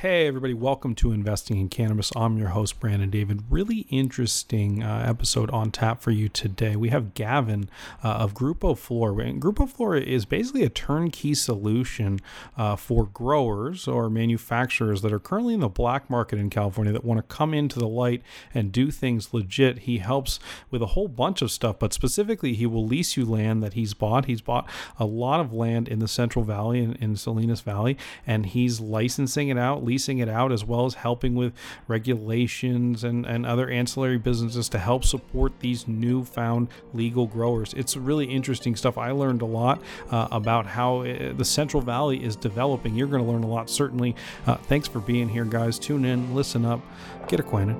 [0.00, 2.12] Hey, everybody, welcome to Investing in Cannabis.
[2.14, 3.42] I'm your host, Brandon David.
[3.50, 6.76] Really interesting uh, episode on tap for you today.
[6.76, 7.68] We have Gavin
[8.04, 9.20] uh, of Grupo Flor.
[9.20, 12.20] And Grupo Flor is basically a turnkey solution
[12.56, 17.04] uh, for growers or manufacturers that are currently in the black market in California that
[17.04, 18.22] want to come into the light
[18.54, 19.80] and do things legit.
[19.80, 20.38] He helps
[20.70, 23.94] with a whole bunch of stuff, but specifically, he will lease you land that he's
[23.94, 24.26] bought.
[24.26, 28.46] He's bought a lot of land in the Central Valley, in, in Salinas Valley, and
[28.46, 31.52] he's licensing it out leasing it out as well as helping with
[31.86, 37.72] regulations and, and other ancillary businesses to help support these newfound legal growers.
[37.74, 38.98] It's really interesting stuff.
[38.98, 39.80] I learned a lot
[40.10, 42.94] uh, about how uh, the Central Valley is developing.
[42.94, 44.14] You're going to learn a lot, certainly.
[44.46, 45.78] Uh, thanks for being here, guys.
[45.78, 46.80] Tune in, listen up,
[47.28, 47.76] get acquainted.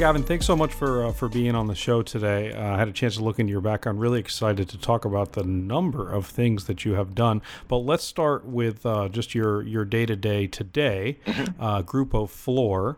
[0.00, 2.54] Gavin, thanks so much for uh, for being on the show today.
[2.54, 4.00] Uh, I had a chance to look into your background.
[4.00, 7.42] Really excited to talk about the number of things that you have done.
[7.68, 11.18] But let's start with uh, just your your day to day today.
[11.26, 11.62] Mm-hmm.
[11.62, 12.96] Uh, Grupo Flor.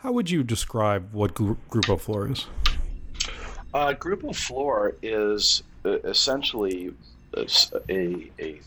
[0.00, 2.46] How would you describe what Gru- Grupo Flor is?
[3.72, 6.92] Uh, Grupo Flor is uh, essentially
[7.32, 7.46] a,
[7.88, 8.60] a, a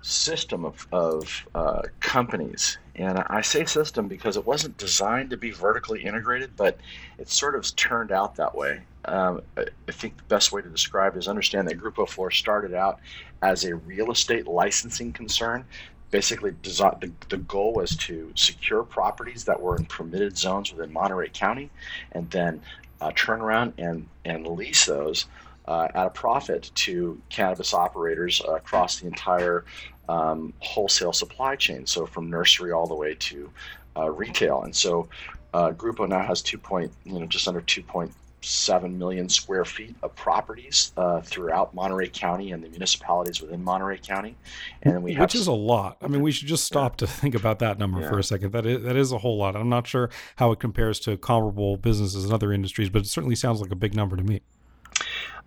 [0.00, 2.78] system of, of uh, companies.
[3.00, 6.76] And I say system because it wasn't designed to be vertically integrated, but
[7.18, 8.82] it sort of turned out that way.
[9.06, 12.74] Um, I think the best way to describe it is understand that Grupo Flor started
[12.74, 13.00] out
[13.40, 15.64] as a real estate licensing concern.
[16.10, 21.30] Basically, the, the goal was to secure properties that were in permitted zones within Monterey
[21.32, 21.70] County
[22.12, 22.60] and then
[23.00, 25.24] uh, turn around and, and lease those
[25.66, 29.64] uh, at a profit to cannabis operators across the entire
[30.10, 31.86] um, wholesale supply chain.
[31.86, 33.50] So from nursery all the way to
[33.96, 34.62] uh, retail.
[34.62, 35.08] And so
[35.54, 40.14] uh, Grupo now has two point, you know, just under 2.7 million square feet of
[40.16, 44.36] properties uh, throughout Monterey County and the municipalities within Monterey County.
[44.82, 45.96] And we which is a lot.
[46.02, 47.06] I mean, we should just stop yeah.
[47.06, 48.08] to think about that number yeah.
[48.08, 48.52] for a second.
[48.52, 49.54] That is that is a whole lot.
[49.54, 53.36] I'm not sure how it compares to comparable businesses in other industries, but it certainly
[53.36, 54.40] sounds like a big number to me.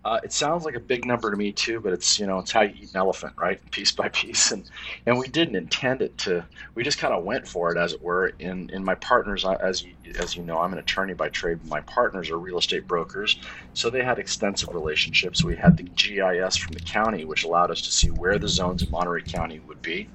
[0.06, 2.52] Uh, it sounds like a big number to me too, but it's you know it's
[2.52, 3.60] how you eat an elephant, right?
[3.72, 4.70] Piece by piece, and
[5.06, 6.46] and we didn't intend it to.
[6.76, 8.34] We just kind of went for it, as it were.
[8.40, 11.66] In in my partners, as you as you know, I'm an attorney by trade.
[11.68, 13.40] My partners are real estate brokers,
[13.74, 15.44] so they had extensive relationships.
[15.44, 18.84] We had the GIS from the county, which allowed us to see where the zones
[18.84, 20.10] in Monterey County would be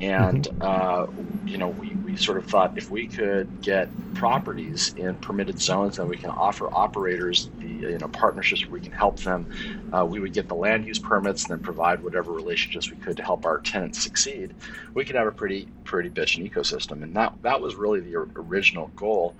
[0.00, 0.62] and mm-hmm.
[0.62, 1.06] uh,
[1.46, 5.96] you know we, we sort of thought if we could get properties in permitted zones
[5.96, 10.04] then we can offer operators the you know partnerships where we can help them uh,
[10.04, 13.22] we would get the land use permits and then provide whatever relationships we could to
[13.22, 14.54] help our tenants succeed
[14.94, 17.02] we could have a pretty pretty bitchin' ecosystem.
[17.02, 19.34] And that that was really the original goal.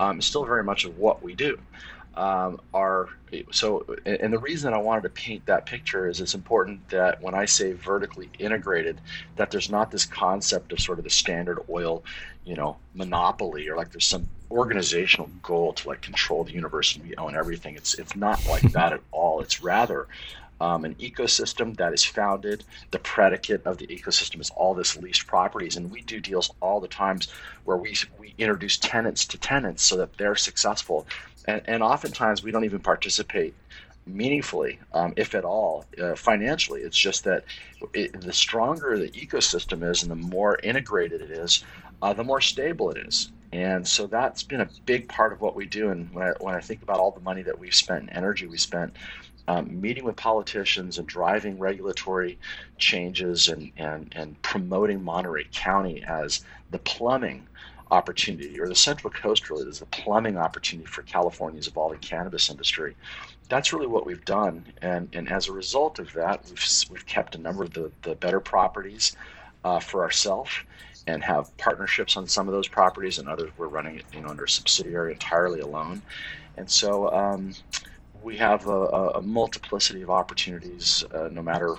[0.00, 1.58] Um, still very much of what we do
[2.18, 3.08] um, are
[3.52, 7.34] so and the reason i wanted to paint that picture is it's important that when
[7.34, 8.98] i say vertically integrated
[9.36, 12.02] that there's not this concept of sort of the standard oil
[12.44, 17.06] you know monopoly or like there's some organizational goal to like control the universe and
[17.06, 17.76] we own everything.
[17.76, 19.40] It's it's not like that at all.
[19.40, 20.06] It's rather
[20.60, 22.64] um, an ecosystem that is founded.
[22.90, 26.80] The predicate of the ecosystem is all this leased properties, and we do deals all
[26.80, 27.28] the times
[27.64, 31.06] where we we introduce tenants to tenants so that they're successful,
[31.46, 33.54] and, and oftentimes we don't even participate
[34.06, 36.80] meaningfully, um, if at all, uh, financially.
[36.80, 37.44] It's just that
[37.92, 41.64] it, the stronger the ecosystem is and the more integrated it is,
[42.02, 43.30] uh, the more stable it is.
[43.52, 45.90] And so that's been a big part of what we do.
[45.90, 48.46] And when I, when I think about all the money that we've spent and energy
[48.46, 48.94] we spent
[49.46, 52.38] um, meeting with politicians and driving regulatory
[52.76, 57.46] changes and, and, and promoting Monterey County as the plumbing
[57.90, 62.96] opportunity, or the Central Coast really is the plumbing opportunity for California's evolving cannabis industry.
[63.48, 67.34] That's really what we've done, and, and as a result of that, we've, we've kept
[67.34, 69.16] a number of the, the better properties
[69.64, 70.52] uh, for ourselves
[71.06, 74.28] and have partnerships on some of those properties, and others we're running it you know
[74.28, 76.02] under a subsidiary entirely alone.
[76.58, 77.54] And so um,
[78.22, 78.80] we have a,
[79.14, 81.76] a multiplicity of opportunities, uh, no matter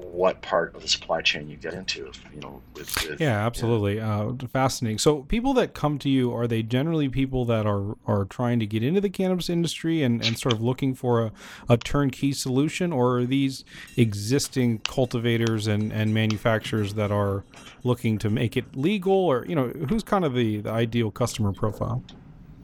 [0.00, 2.10] what part of the supply chain you get into.
[2.34, 4.36] You know, with, with yeah, absolutely, you know.
[4.42, 4.98] uh, fascinating.
[4.98, 8.66] So, people that come to you are they generally people that are are trying to
[8.66, 11.32] get into the cannabis industry and, and sort of looking for a,
[11.68, 13.64] a turnkey solution, or are these
[13.96, 17.44] existing cultivators and, and manufacturers that are
[17.84, 21.52] looking to make it legal, or you know, who's kind of the, the ideal customer
[21.52, 22.02] profile?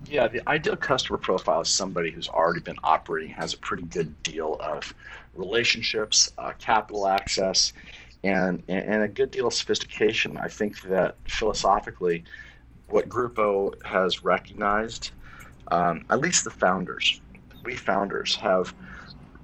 [0.09, 4.23] Yeah, the ideal customer profile is somebody who's already been operating, has a pretty good
[4.23, 4.95] deal of
[5.35, 7.73] relationships, uh, capital access,
[8.23, 10.37] and and a good deal of sophistication.
[10.37, 12.25] I think that philosophically,
[12.89, 15.11] what Grupo has recognized,
[15.73, 17.21] um, at least the founders,
[17.65, 18.73] we founders have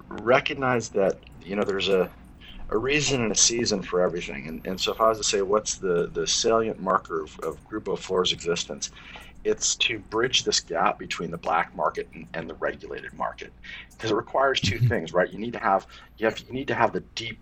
[0.08, 2.08] recognized that you know there's a
[2.70, 4.48] a reason and a season for everything.
[4.48, 7.58] And, and so if I was to say what's the, the salient marker of, of
[7.68, 8.90] Grupo Flor's existence,
[9.44, 13.52] it's to bridge this gap between the black market and, and the regulated market
[13.90, 14.88] because it requires 2 mm-hmm.
[14.88, 15.86] things right you need to have
[16.18, 17.38] you have you need to have the deep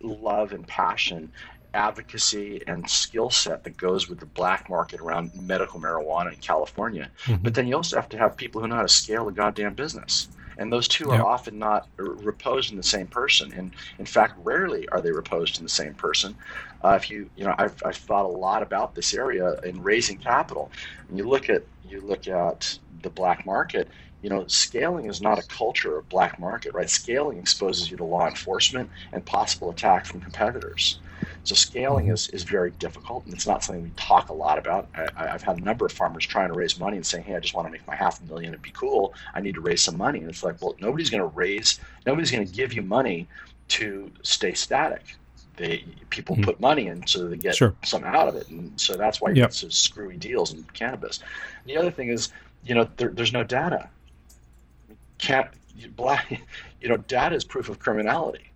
[0.00, 1.30] love and passion
[1.74, 7.10] advocacy and skill set that goes with the black market around medical marijuana in California.
[7.24, 7.42] Mm-hmm.
[7.42, 9.74] But then you also have to have people who know how to scale a goddamn
[9.74, 10.28] business.
[10.58, 11.20] And those two yep.
[11.20, 13.52] are often not reposed in the same person.
[13.52, 16.36] And in fact, rarely are they reposed in the same person.
[16.82, 20.18] Uh, if you, you know, I've, I've thought a lot about this area in raising
[20.18, 20.70] capital.
[21.08, 23.88] And you look at, you look at the black market,
[24.22, 26.88] you know, scaling is not a culture of black market, right?
[26.88, 30.98] Scaling exposes you to law enforcement and possible attack from competitors.
[31.44, 34.88] So scaling is, is very difficult, and it's not something we talk a lot about.
[34.94, 37.40] I, have had a number of farmers trying to raise money and saying, "Hey, I
[37.40, 39.14] just want to make my half a million and be cool.
[39.34, 42.30] I need to raise some money." And it's like, well, nobody's going to raise, nobody's
[42.30, 43.28] going to give you money
[43.68, 45.16] to stay static.
[45.56, 46.46] They people mm-hmm.
[46.46, 47.74] put money in so they get sure.
[47.84, 49.50] something out of it, and so that's why you yep.
[49.50, 51.18] get some screwy deals in cannabis.
[51.18, 52.30] And the other thing is,
[52.64, 53.88] you know, there, there's no data.
[55.18, 55.48] Can't
[55.96, 56.40] black,
[56.84, 58.52] you know, data is proof of criminality.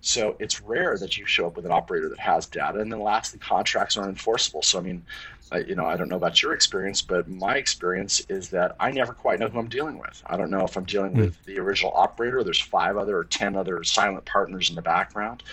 [0.00, 2.80] So it's rare that you show up with an operator that has data.
[2.80, 4.62] And then lastly, contracts aren't enforceable.
[4.62, 5.04] So, I mean,
[5.52, 8.90] I, you know, I don't know about your experience, but my experience is that I
[8.90, 10.20] never quite know who I'm dealing with.
[10.26, 11.18] I don't know if I'm dealing mm.
[11.18, 15.44] with the original operator, there's five other or 10 other silent partners in the background.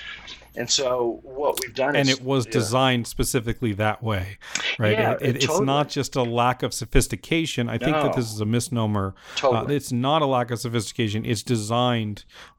[0.56, 2.52] And so what we've done and is, it was yeah.
[2.52, 4.38] designed specifically that way,
[4.78, 4.92] right?
[4.92, 5.60] Yeah, it, it, totally.
[5.60, 7.70] It's not just a lack of sophistication.
[7.70, 9.16] I think that this is a misnomer.
[9.16, 9.76] Uh, totally.
[9.76, 11.26] Uh, it's not a lack of sophistication.
[11.26, 11.82] It's designed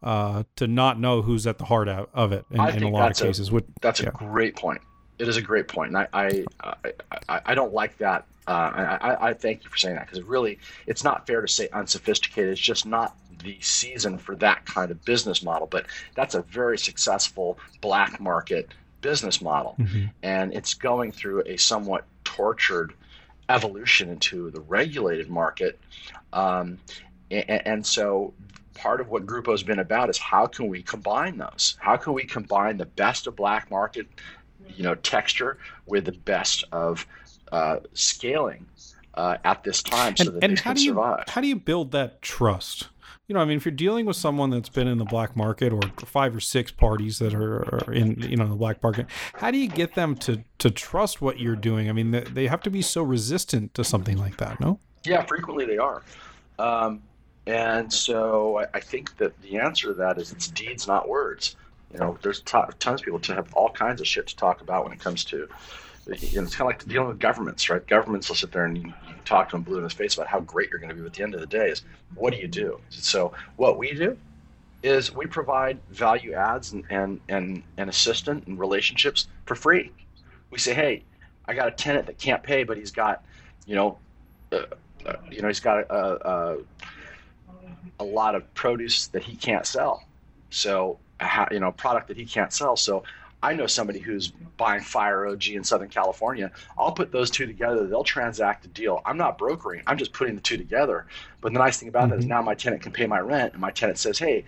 [0.03, 3.17] uh, to not know who's at the heart of it in, in a lot of
[3.17, 3.53] cases.
[3.53, 4.09] A, that's yeah.
[4.09, 4.81] a great point.
[5.19, 6.45] It is a great point, and I I,
[7.29, 8.27] I, I don't like that.
[8.47, 11.69] Uh, I, I thank you for saying that because really, it's not fair to say
[11.73, 12.53] unsophisticated.
[12.53, 15.67] It's just not the season for that kind of business model.
[15.67, 18.69] But that's a very successful black market
[19.01, 20.07] business model, mm-hmm.
[20.23, 22.95] and it's going through a somewhat tortured
[23.49, 25.79] evolution into the regulated market.
[26.33, 26.79] Um,
[27.31, 28.33] and, and, so
[28.75, 31.77] part of what Grupo has been about is how can we combine those?
[31.81, 34.07] How can we combine the best of black market,
[34.69, 37.07] you know, texture with the best of
[37.51, 38.67] uh, scaling
[39.15, 41.25] uh, at this time so and, that and they how can do you, survive?
[41.29, 42.89] How do you build that trust?
[43.29, 45.73] You know, I mean, if you're dealing with someone that's been in the black market
[45.73, 49.51] or five or six parties that are, are in, you know, the black market, how
[49.51, 51.89] do you get them to to trust what you're doing?
[51.89, 54.81] I mean, they, they have to be so resistant to something like that, no?
[55.05, 56.03] Yeah, frequently they are.
[56.59, 57.03] Um,
[57.47, 61.57] and so I, I, think that the answer to that is it's deeds, not words.
[61.93, 64.61] You know, there's t- tons of people to have all kinds of shit to talk
[64.61, 65.49] about when it comes to,
[66.07, 67.85] you know, it's kind of like dealing with governments, right?
[67.87, 70.29] Governments will sit there and you, you talk to them blue in the face about
[70.29, 71.01] how great you're going to be.
[71.01, 71.83] But at the end of the day, is
[72.15, 72.81] what do you do?
[72.91, 74.17] So what we do
[74.83, 79.91] is we provide value adds and and and, and assistant and relationships for free.
[80.51, 81.03] We say, hey,
[81.47, 83.25] I got a tenant that can't pay, but he's got,
[83.67, 83.99] you know,
[84.53, 84.63] uh,
[85.07, 86.57] uh, you know, he's got a, a a
[88.03, 90.05] lot of produce that he can't sell.
[90.51, 90.99] So,
[91.51, 92.77] you know, product that he can't sell.
[92.77, 93.05] So,
[93.43, 96.53] I know somebody who's buying Fire OG in Southern California.
[96.79, 97.87] I'll put those two together.
[97.89, 99.03] They'll transact a deal.
[99.05, 99.83] I'm not brokering.
[99.87, 101.07] I'm just putting the two together.
[101.41, 102.11] But the nice thing about mm-hmm.
[102.11, 104.45] that is now my tenant can pay my rent, and my tenant says, "Hey,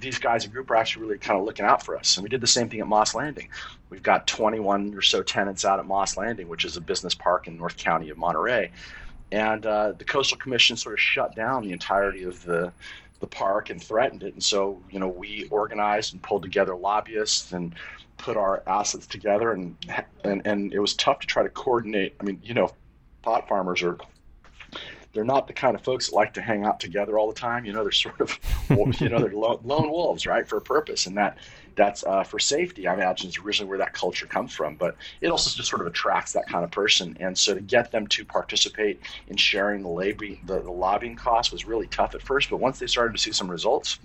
[0.00, 2.28] these guys in group are actually really kind of looking out for us." And we
[2.28, 3.50] did the same thing at Moss Landing.
[3.88, 7.46] We've got 21 or so tenants out at Moss Landing, which is a business park
[7.46, 8.72] in North County of Monterey
[9.32, 12.72] and uh, the coastal commission sort of shut down the entirety of the
[13.20, 14.34] the park and threatened it.
[14.34, 17.74] And so you know we organized and pulled together lobbyists and
[18.16, 19.76] put our assets together and
[20.24, 22.14] and and it was tough to try to coordinate.
[22.20, 22.72] I mean you know
[23.22, 23.98] pot farmers are
[25.12, 27.64] they're not the kind of folks that like to hang out together all the time
[27.64, 28.38] you know they're sort of
[29.00, 31.38] you know they're lone wolves right for a purpose and that
[31.78, 32.86] that's uh, for safety.
[32.86, 35.86] I imagine is originally where that culture comes from, but it also just sort of
[35.86, 37.16] attracts that kind of person.
[37.20, 41.52] And so to get them to participate in sharing the, lobby, the, the lobbying costs
[41.52, 44.00] was really tough at first, but once they started to see some results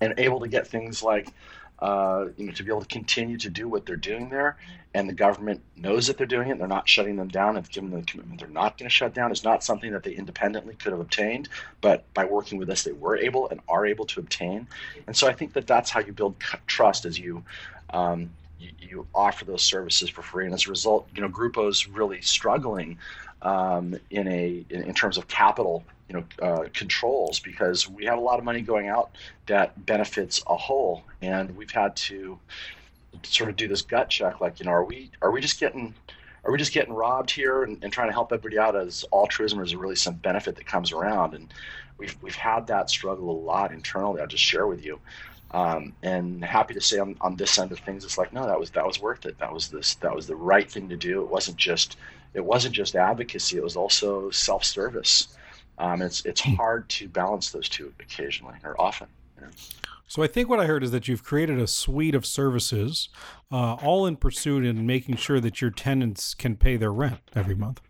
[0.00, 1.32] and able to get things like
[1.80, 4.56] uh, you know, to be able to continue to do what they're doing there,
[4.94, 6.58] and the government knows that they're doing it.
[6.58, 9.14] They're not shutting them down and giving them the commitment they're not going to shut
[9.14, 9.30] down.
[9.30, 11.48] It's not something that they independently could have obtained,
[11.80, 14.66] but by working with us, they were able and are able to obtain.
[15.06, 16.34] And so I think that that's how you build
[16.66, 17.44] trust as you.
[17.90, 18.30] Um,
[18.60, 22.20] you, you offer those services for free, and as a result, you know, Grupo's really
[22.20, 22.98] struggling
[23.42, 28.18] um, in a in, in terms of capital you know uh, controls because we have
[28.18, 29.10] a lot of money going out
[29.46, 32.38] that benefits a whole, and we've had to
[33.22, 35.94] sort of do this gut check, like you know, are we are we just getting
[36.44, 39.60] are we just getting robbed here and, and trying to help everybody out as altruism
[39.60, 41.34] or is really some benefit that comes around?
[41.34, 41.52] And
[41.98, 44.20] we've we've had that struggle a lot internally.
[44.20, 44.98] I'll just share with you.
[45.50, 48.58] Um, and happy to say on, on this end of things, it's like no, that
[48.58, 49.38] was that was worth it.
[49.38, 51.22] That was this that was the right thing to do.
[51.22, 51.96] It wasn't just
[52.34, 53.56] it wasn't just advocacy.
[53.56, 55.28] It was also self service.
[55.78, 56.54] Um, it's it's hmm.
[56.54, 59.08] hard to balance those two occasionally or often.
[60.08, 63.10] So I think what I heard is that you've created a suite of services,
[63.52, 67.54] uh, all in pursuit in making sure that your tenants can pay their rent every
[67.54, 67.82] month.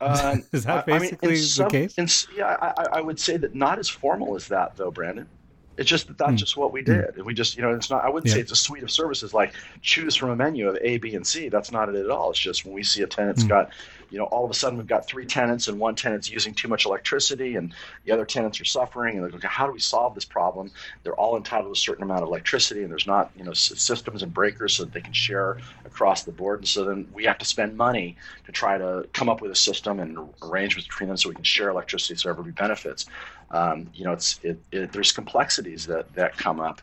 [0.00, 2.28] Uh, is that basically I mean, some, the case?
[2.28, 5.28] In, yeah, I, I, would say that not as formal as that, though, Brandon.
[5.76, 6.38] It's just that that's mm.
[6.38, 6.92] just what we hmm.
[6.92, 7.14] did.
[7.14, 7.24] Mm.
[7.24, 8.04] We just, you know, it's not.
[8.04, 8.34] I wouldn't yeah.
[8.34, 11.26] say it's a suite of services like choose from a menu of A, B, and
[11.26, 11.48] C.
[11.48, 12.30] That's not it at all.
[12.30, 13.48] It's just when we see a tenant's mm.
[13.48, 13.70] got
[14.10, 16.68] you know, all of a sudden we've got three tenants and one tenant's using too
[16.68, 17.74] much electricity and
[18.04, 19.16] the other tenants are suffering.
[19.16, 20.70] And they're like, how do we solve this problem?
[21.02, 24.22] They're all entitled to a certain amount of electricity and there's not, you know, systems
[24.22, 26.60] and breakers so that they can share across the board.
[26.60, 29.56] And so then we have to spend money to try to come up with a
[29.56, 33.06] system and arrangements between them so we can share electricity so everybody benefits.
[33.50, 36.80] Um, you know, it's it, it, there's complexities that that come up,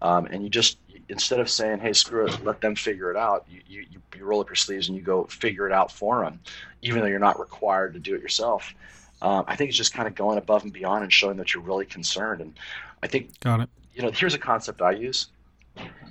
[0.00, 3.46] um, and you just instead of saying, "Hey, screw it, let them figure it out,"
[3.48, 6.40] you, you, you roll up your sleeves and you go figure it out for them,
[6.82, 8.74] even though you're not required to do it yourself.
[9.22, 11.62] Um, I think it's just kind of going above and beyond and showing that you're
[11.62, 12.40] really concerned.
[12.40, 12.58] And
[13.02, 13.70] I think, got it.
[13.94, 15.28] You know, here's a concept I use: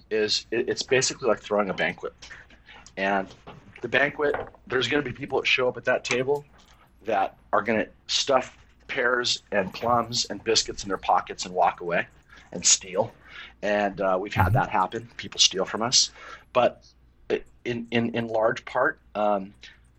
[0.09, 2.13] is it, it's basically like throwing a banquet,
[2.97, 3.27] and
[3.81, 4.35] the banquet,
[4.67, 6.45] there's going to be people that show up at that table
[7.05, 11.81] that are going to stuff pears and plums and biscuits in their pockets and walk
[11.81, 12.07] away
[12.51, 13.11] and steal
[13.61, 14.53] and uh, we've had mm-hmm.
[14.55, 15.09] that happen.
[15.17, 16.11] People steal from us,
[16.53, 16.83] but
[17.63, 19.53] in in in large part, um,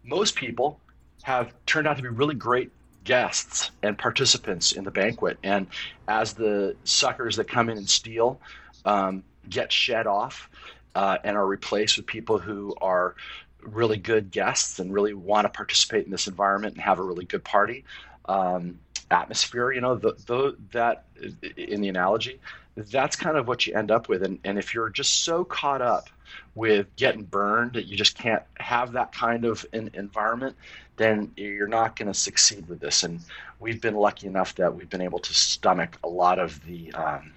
[0.05, 0.81] most people
[1.23, 2.71] have turned out to be really great
[3.03, 5.39] guests and participants in the banquet.
[5.43, 5.67] And
[6.07, 8.41] as the suckers that come in and steal
[8.85, 10.51] um, get shed off
[10.95, 13.15] uh, and are replaced with people who are
[13.63, 17.25] really good guests and really want to participate in this environment and have a really
[17.25, 17.85] good party
[18.27, 18.79] um,
[19.11, 21.05] atmosphere, you know, the, the, that
[21.57, 22.41] in the analogy,
[22.77, 24.23] that's kind of what you end up with.
[24.23, 26.09] And, and if you're just so caught up
[26.55, 30.57] with getting burned that you just can't have that kind of an environment,
[30.97, 33.03] then you're not going to succeed with this.
[33.03, 33.21] And
[33.61, 37.33] we've been lucky enough that we've been able to stomach a lot of the um,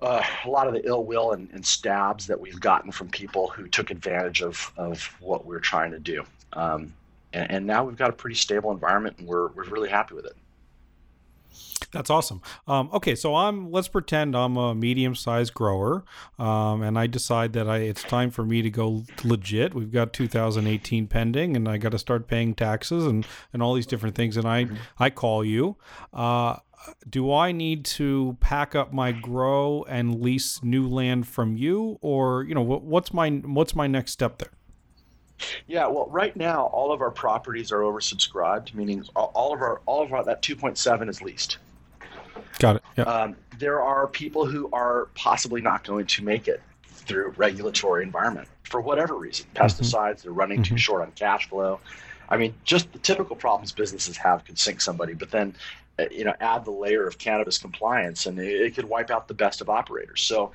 [0.00, 3.48] uh, a lot of the ill will and, and, stabs that we've gotten from people
[3.48, 6.22] who took advantage of, of what we're trying to do.
[6.52, 6.92] Um,
[7.32, 10.26] and, and, now we've got a pretty stable environment, and we're we're really happy with
[10.26, 10.36] it.
[11.92, 12.40] That's awesome.
[12.66, 13.70] Um, okay, so I'm.
[13.70, 16.04] Let's pretend I'm a medium-sized grower,
[16.38, 19.74] um, and I decide that I it's time for me to go legit.
[19.74, 23.86] We've got 2018 pending, and I got to start paying taxes and and all these
[23.86, 24.36] different things.
[24.36, 24.66] And I.
[24.98, 25.76] I call you.
[26.12, 26.56] Uh,
[27.08, 32.42] do I need to pack up my grow and lease new land from you, or
[32.44, 34.52] you know what, what's my what's my next step there?
[35.66, 40.02] Yeah, well, right now all of our properties are oversubscribed, meaning all of our all
[40.02, 41.58] of our that 2.7 is leased.
[42.58, 42.82] Got it.
[42.96, 43.04] Yeah.
[43.04, 48.48] Um, there are people who are possibly not going to make it through regulatory environment
[48.62, 49.46] for whatever reason.
[49.54, 49.64] Mm-hmm.
[49.64, 50.22] Pesticides, mm-hmm.
[50.22, 50.74] they're running mm-hmm.
[50.74, 51.80] too short on cash flow.
[52.28, 55.54] I mean, just the typical problems businesses have could sink somebody, but then
[55.98, 59.28] uh, you know add the layer of cannabis compliance, and it, it could wipe out
[59.28, 60.22] the best of operators.
[60.22, 60.52] So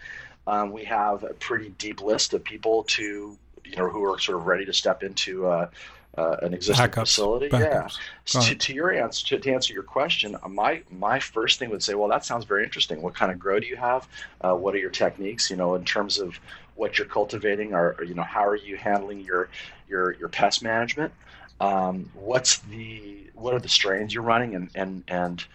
[0.47, 3.37] um, we have a pretty deep list of people to
[3.69, 5.69] you know who are sort of ready to step into uh,
[6.17, 7.49] uh, an existing backups, facility.
[7.49, 7.97] Backups.
[8.33, 8.41] Yeah.
[8.41, 11.83] To, to, your answer, to, to, answer your question, uh, my my first thing would
[11.83, 13.01] say, well, that sounds very interesting.
[13.01, 14.07] What kind of grow do you have?
[14.41, 15.49] Uh, what are your techniques?
[15.49, 16.39] You know, in terms of
[16.75, 19.49] what you're cultivating, or, or you know, how are you handling your
[19.87, 21.13] your your pest management?
[21.59, 25.45] Um, what's the what are the strains you're running, and and and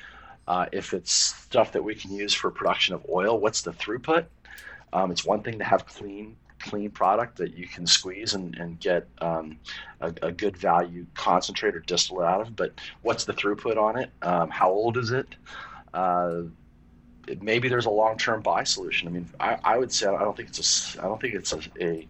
[0.47, 4.27] uh, if it's stuff that we can use for production of oil, what's the throughput?
[4.93, 8.81] Um, it's one thing to have clean clean product that you can squeeze and, and
[8.81, 9.59] get um,
[10.01, 12.57] a, a, good value concentrate or distillate out of.
[12.57, 14.11] But what's the throughput on it?
[14.23, 15.35] Um, how old is it?
[15.93, 16.43] Uh,
[17.29, 19.09] it, maybe there's a long-term buy solution.
[19.09, 21.53] I mean, I, I, would say I don't think it's a I don't think it's
[21.53, 22.09] a, a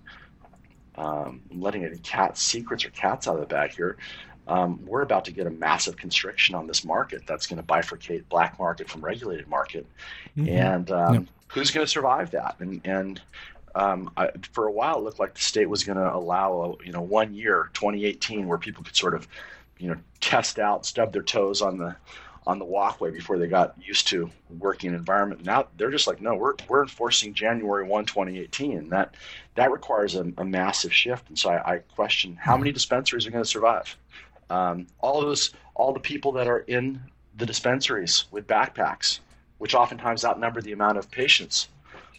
[0.97, 3.97] um, letting any cat secrets or cats out of the bag here.
[4.49, 8.25] Um, we're about to get a massive constriction on this market that's going to bifurcate
[8.29, 9.87] black market from regulated market,
[10.37, 10.49] mm-hmm.
[10.49, 11.25] and um, yep.
[11.49, 12.57] who's going to survive that?
[12.59, 13.21] And and
[13.75, 16.93] um, I, for a while, it looked like the state was going to allow, you
[16.93, 19.27] know, one year, 2018, where people could sort of,
[19.79, 21.97] you know, test out, stub their toes on the
[22.45, 25.45] on the walkway before they got used to working environment.
[25.45, 29.15] Now they're just like, no, we're we're enforcing January 1, 2018, and that
[29.55, 31.29] that requires a, a massive shift.
[31.29, 33.97] And so I, I question how many dispensaries are going to survive.
[34.51, 37.01] Um, all those, all the people that are in
[37.37, 39.21] the dispensaries with backpacks,
[39.59, 41.69] which oftentimes outnumber the amount of patients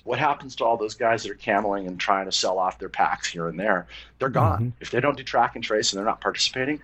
[0.03, 2.89] what happens to all those guys that are cameling and trying to sell off their
[2.89, 3.87] packs here and there?
[4.19, 4.59] They're gone.
[4.59, 4.81] Mm-hmm.
[4.81, 6.81] If they don't do track and trace and they're not participating,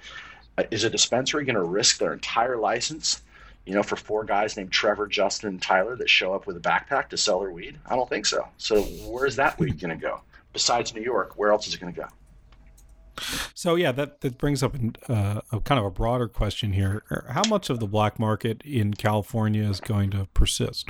[0.57, 3.21] uh, is a dispensary going to risk their entire license?
[3.65, 6.61] You know, for four guys named Trevor, Justin, and Tyler that show up with a
[6.61, 7.77] backpack to sell their weed?
[7.85, 8.47] I don't think so.
[8.57, 10.21] So where's that weed going to go?
[10.53, 12.07] Besides New York, where else is it going to go?
[13.53, 14.75] So yeah, that that brings up
[15.09, 17.03] uh, a kind of a broader question here.
[17.29, 20.87] How much of the black market in California is going to persist?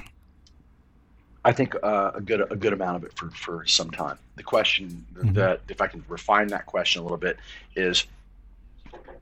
[1.46, 4.18] I think uh, a good a good amount of it for for some time.
[4.36, 5.34] The question mm-hmm.
[5.34, 7.38] that if I can refine that question a little bit
[7.76, 8.06] is,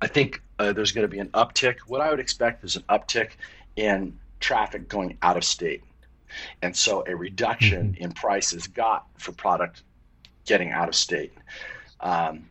[0.01, 1.77] I think uh, there's going to be an uptick.
[1.87, 3.31] What I would expect is an uptick
[3.75, 5.83] in traffic going out of state,
[6.61, 8.03] and so a reduction mm-hmm.
[8.03, 9.83] in prices got for product
[10.45, 11.33] getting out of state.
[11.99, 12.49] Um,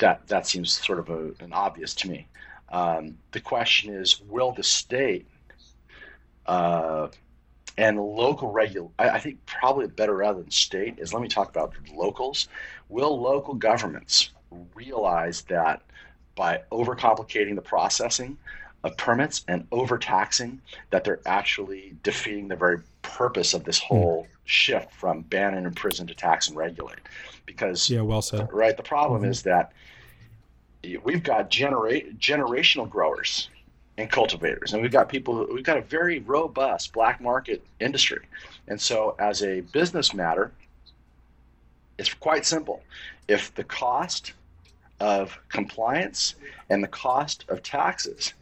[0.00, 2.26] that that seems sort of a, an obvious to me.
[2.70, 5.26] Um, the question is, will the state
[6.44, 7.08] uh,
[7.78, 8.90] and local regul?
[8.98, 12.48] I, I, think probably better rather than state is let me talk about locals.
[12.90, 14.30] Will local governments
[14.74, 15.80] realize that
[16.34, 18.36] by overcomplicating the processing
[18.84, 23.86] of permits and overtaxing, that they're actually defeating the very purpose of this hmm.
[23.86, 26.98] whole shift from ban and imprison to tax and regulate?
[27.48, 28.52] because yeah, well said.
[28.52, 28.76] Right.
[28.76, 29.30] The problem mm-hmm.
[29.32, 29.72] is that
[31.02, 33.48] we've got generate generational growers
[33.98, 35.46] and cultivators, and we've got people.
[35.52, 38.24] We've got a very robust black market industry,
[38.68, 40.52] and so as a business matter,
[41.98, 42.82] it's quite simple.
[43.26, 44.32] If the cost
[45.00, 46.36] of compliance
[46.70, 48.34] and the cost of taxes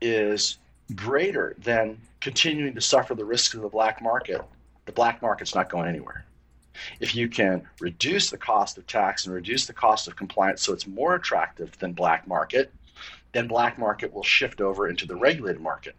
[0.00, 0.56] is
[0.94, 4.42] greater than continuing to suffer the risks of the black market,
[4.86, 6.24] the black market's not going anywhere.
[7.00, 10.72] If you can reduce the cost of tax and reduce the cost of compliance so
[10.72, 12.72] it's more attractive than black market,
[13.34, 15.96] then black market will shift over into the regulated market.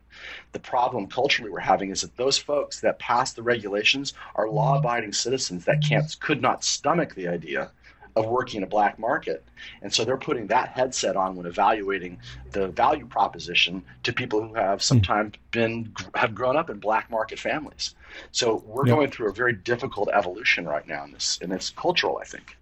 [0.53, 5.13] The problem culturally we're having is that those folks that pass the regulations are law-abiding
[5.13, 7.71] citizens that can't could not stomach the idea
[8.15, 9.43] of working in a black market.
[9.81, 12.17] And so they're putting that headset on when evaluating
[12.51, 14.83] the value proposition to people who have hmm.
[14.83, 17.95] sometimes been have grown up in black market families.
[18.31, 22.17] So we're going through a very difficult evolution right now in this and it's cultural,
[22.21, 22.57] I think.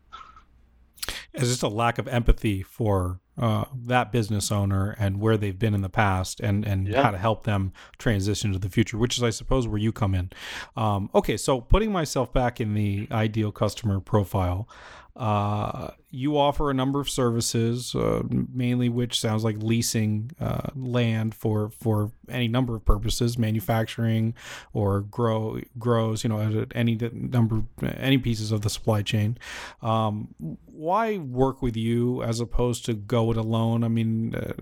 [1.34, 5.74] It's just a lack of empathy for uh, that business owner and where they've been
[5.74, 7.02] in the past and, and yeah.
[7.02, 10.14] how to help them transition to the future, which is, I suppose, where you come
[10.14, 10.30] in.
[10.76, 14.68] Um, okay, so putting myself back in the ideal customer profile,
[15.16, 21.36] uh, you offer a number of services, uh, mainly which sounds like leasing uh, land
[21.36, 24.34] for for any number of purposes, manufacturing
[24.74, 29.38] or grow grows, you know, any number any pieces of the supply chain.
[29.84, 30.34] Um,
[30.66, 33.84] why work with you as opposed to go it alone?
[33.84, 34.54] I mean, uh,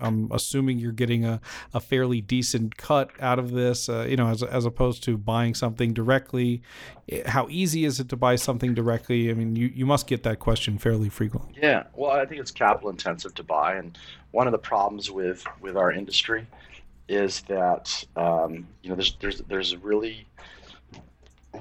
[0.00, 1.40] I'm assuming you're getting a,
[1.74, 5.54] a fairly decent cut out of this, uh, you know, as, as opposed to buying
[5.54, 6.62] something directly.
[7.26, 9.30] How easy is it to buy something directly?
[9.30, 11.54] I mean, you, you must get that question fairly frequently.
[11.60, 13.76] Yeah, well, I think it's capital intensive to buy.
[13.76, 13.98] And
[14.30, 16.46] one of the problems with, with our industry
[17.08, 20.26] is that, um, you know, there's, there's, there's really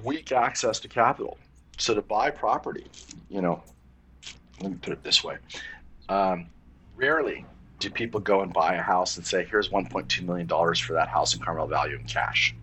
[0.04, 1.38] weak access to capital.
[1.78, 2.88] So to buy property,
[3.30, 3.64] you know,
[4.60, 5.38] let me put it this way.
[6.10, 6.48] Um,
[6.96, 7.46] rarely
[7.80, 11.36] do people go and buy a house and say, here's $1.2 million for that house
[11.36, 12.56] in Carmel Valley in cash?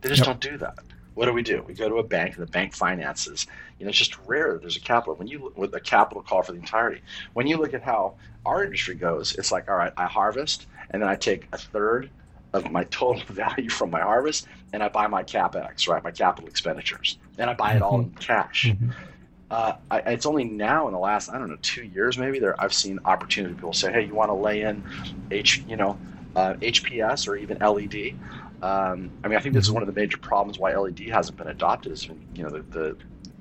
[0.00, 0.26] They just yep.
[0.26, 0.78] don't do that.
[1.14, 1.64] What do we do?
[1.66, 3.46] We go to a bank and the bank finances.
[3.78, 5.16] You know, it's just rare that there's a capital.
[5.16, 7.02] When you with a capital call for the entirety.
[7.32, 8.14] When you look at how
[8.46, 12.08] our industry goes, it's like, all right, I harvest and then I take a third
[12.52, 16.48] of my total value from my harvest and I buy my capex, right, my capital
[16.48, 18.18] expenditures, and I buy it all in mm-hmm.
[18.18, 18.66] cash.
[18.66, 18.90] Mm-hmm.
[19.50, 22.60] Uh, I, it's only now in the last I don't know two years maybe there
[22.60, 24.84] I've seen opportunity people say hey you want to lay in
[25.30, 25.98] H you know
[26.36, 28.14] uh, HPS or even LED
[28.62, 31.38] um, I mean I think this is one of the major problems why LED hasn't
[31.38, 32.96] been adopted is you know the, the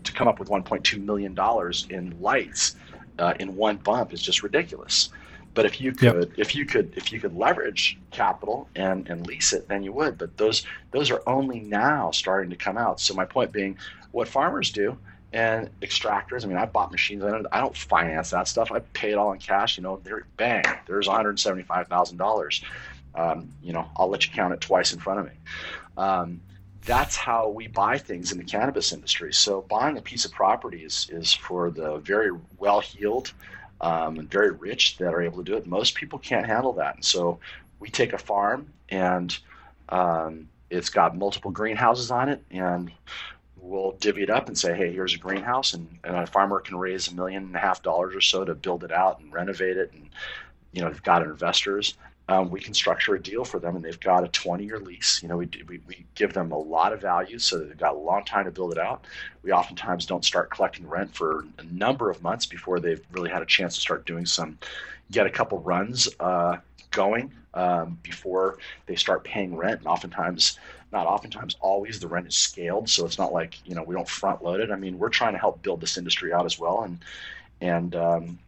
[0.06, 2.78] to come up with 1.2 million dollars in lights
[3.20, 5.10] uh, in one bump is just ridiculous.
[5.54, 6.32] But if you could yep.
[6.38, 10.18] if you could if you could leverage capital and and lease it then you would.
[10.18, 13.02] But those those are only now starting to come out.
[13.02, 13.78] So my point being
[14.12, 14.98] what farmers do
[15.34, 16.44] and extractors.
[16.44, 17.24] I mean, I bought machines.
[17.24, 18.72] I don't, I don't finance that stuff.
[18.72, 19.78] I pay it all in cash.
[19.78, 22.64] You know, there, bang, there's one hundred seventy-five thousand um, dollars.
[23.62, 25.32] You know, I'll let you count it twice in front of me.
[25.98, 26.40] Um,
[26.86, 29.34] that's how we buy things in the cannabis industry.
[29.34, 33.34] So buying a piece of property is is for the very well-heeled
[33.82, 35.68] um, and very rich that are able to do it.
[35.68, 37.40] Most people can't handle that, and so
[37.80, 39.38] we take a farm and
[39.90, 42.92] um, it's got multiple greenhouses on it, and
[43.68, 46.78] we'll divvy it up and say, hey, here's a greenhouse, and, and a farmer can
[46.78, 49.78] raise a million and a half dollars or so to build it out and renovate
[49.78, 50.10] it, and
[50.72, 51.96] you know, they've got investors,
[52.30, 55.22] um, we can structure a deal for them, and they've got a 20-year lease.
[55.24, 57.98] You know, we, we we give them a lot of value, so they've got a
[57.98, 59.06] long time to build it out.
[59.44, 63.42] We oftentimes don't start collecting rent for a number of months before they've really had
[63.42, 64.58] a chance to start doing some,
[65.10, 66.58] get a couple runs uh,
[66.92, 69.80] going um, before they start paying rent.
[69.80, 70.60] And oftentimes,
[70.92, 74.08] not oftentimes, always the rent is scaled, so it's not like you know we don't
[74.08, 74.72] front load it.
[74.72, 77.00] I mean, we're trying to help build this industry out as well, and
[77.62, 78.40] and um,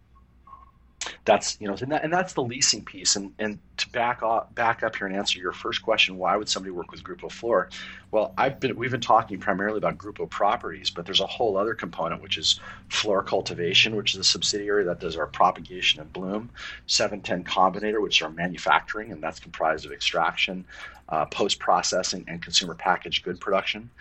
[1.30, 3.16] that's you know and, that, and that's the leasing piece.
[3.16, 6.50] And and to back up back up here and answer your first question why would
[6.50, 7.70] somebody work with grupo flor?
[8.12, 11.76] Well i've been we've been talking primarily about grupo properties but there's a whole other
[11.76, 16.50] component which is flora cultivation which is a subsidiary that does our propagation and bloom
[16.88, 20.66] 710 combinator which is our manufacturing and that's comprised of extraction
[21.10, 23.92] uh, post processing and consumer packaged good production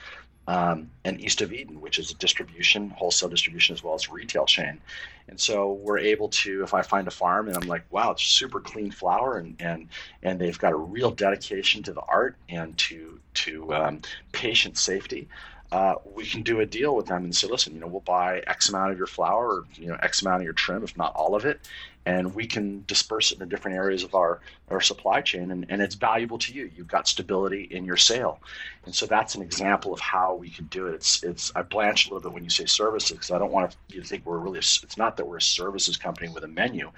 [0.49, 4.47] um, and East of Eden, which is a distribution, wholesale distribution as well as retail
[4.47, 4.81] chain.
[5.29, 8.25] And so we're able to, if I find a farm and I'm like, wow, it's
[8.25, 9.89] super clean flower, and and
[10.23, 14.01] and they've got a real dedication to the art and to to um,
[14.33, 15.29] patient safety.
[15.71, 18.43] Uh, we can do a deal with them and say, listen, you know, we'll buy
[18.47, 21.15] X amount of your flower, or you know, X amount of your trim, if not
[21.15, 21.61] all of it,
[22.09, 24.41] and we can disperse it in different areas of our,
[24.71, 26.71] our supply chain and, and it's valuable to you.
[26.75, 28.41] You've got stability in your sale.
[28.87, 30.95] And so that's an example of how we can do it.
[30.95, 33.77] It's it's i blanch a little bit when you say services because i don't want
[33.89, 36.91] you to think we're really it's not that we're a services company with a menu.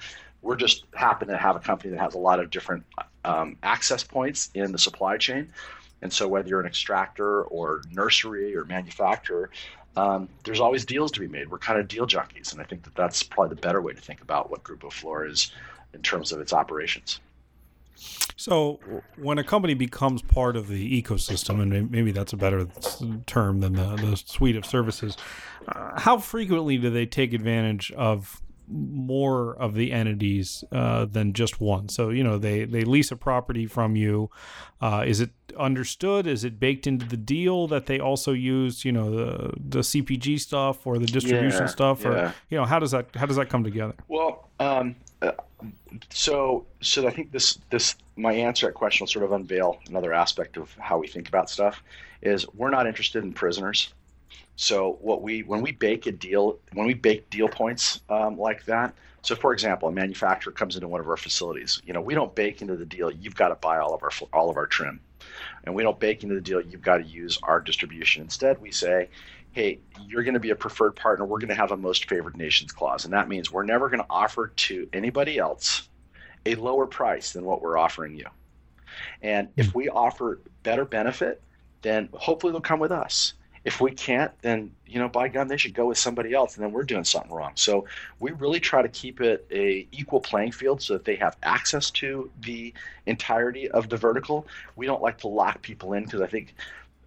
[0.42, 2.84] We're just happen to have a company that has a lot of different
[3.24, 5.52] um, access points in the supply chain.
[6.02, 9.50] And so whether you're an extractor or nursery or manufacturer
[9.96, 11.50] um, there's always deals to be made.
[11.50, 14.00] We're kind of deal junkies, and I think that that's probably the better way to
[14.00, 15.52] think about what Grupo Flor is
[15.92, 17.20] in terms of its operations.
[18.36, 18.80] So,
[19.16, 22.66] when a company becomes part of the ecosystem, and maybe that's a better
[23.26, 25.18] term than the, the suite of services,
[25.68, 31.60] uh, how frequently do they take advantage of more of the entities uh, than just
[31.60, 31.88] one.
[31.88, 34.30] So you know they they lease a property from you.
[34.80, 36.26] Uh, is it understood?
[36.26, 40.40] Is it baked into the deal that they also use you know the the CPG
[40.40, 42.32] stuff or the distribution yeah, stuff or yeah.
[42.48, 43.94] you know how does that how does that come together?
[44.08, 45.32] Well, um, uh,
[46.10, 49.78] so so I think this this my answer to that question will sort of unveil
[49.88, 51.82] another aspect of how we think about stuff.
[52.22, 53.92] Is we're not interested in prisoners.
[54.60, 58.66] So what we when we bake a deal when we bake deal points um, like
[58.66, 58.94] that.
[59.22, 61.80] So for example, a manufacturer comes into one of our facilities.
[61.86, 63.10] You know, we don't bake into the deal.
[63.10, 65.00] You've got to buy all of our all of our trim,
[65.64, 66.60] and we don't bake into the deal.
[66.60, 68.22] You've got to use our distribution.
[68.22, 69.08] Instead, we say,
[69.52, 71.24] hey, you're going to be a preferred partner.
[71.24, 74.02] We're going to have a most favored nations clause, and that means we're never going
[74.02, 75.88] to offer to anybody else
[76.44, 78.26] a lower price than what we're offering you.
[79.22, 79.78] And if hmm.
[79.78, 81.40] we offer better benefit,
[81.80, 83.32] then hopefully they'll come with us
[83.64, 86.64] if we can't, then you know, by God, they should go with somebody else, and
[86.64, 87.52] then we're doing something wrong.
[87.54, 87.86] So
[88.18, 91.90] we really try to keep it a equal playing field so that they have access
[91.92, 92.72] to the
[93.06, 94.46] entirety of the vertical.
[94.76, 96.54] We don't like to lock people in because I think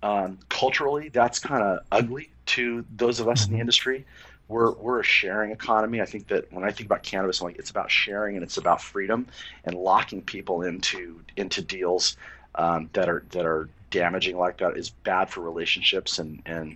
[0.03, 3.61] um, culturally that's kind of ugly to those of us in the mm-hmm.
[3.61, 4.05] industry.
[4.49, 6.01] We're, we're a sharing economy.
[6.01, 8.81] I think that when I think about cannabis, like it's about sharing and it's about
[8.81, 9.25] freedom
[9.63, 12.17] and locking people into into deals
[12.55, 16.75] um, that are that are damaging like that is bad for relationships and and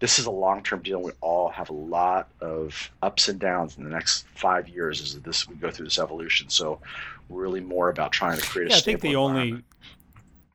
[0.00, 1.02] this is a long-term deal.
[1.02, 5.20] We all have a lot of ups and downs in the next five years as
[5.22, 6.48] this we go through this evolution.
[6.48, 6.78] So,
[7.28, 8.70] really more about trying to create.
[8.70, 9.64] Yeah, I think the only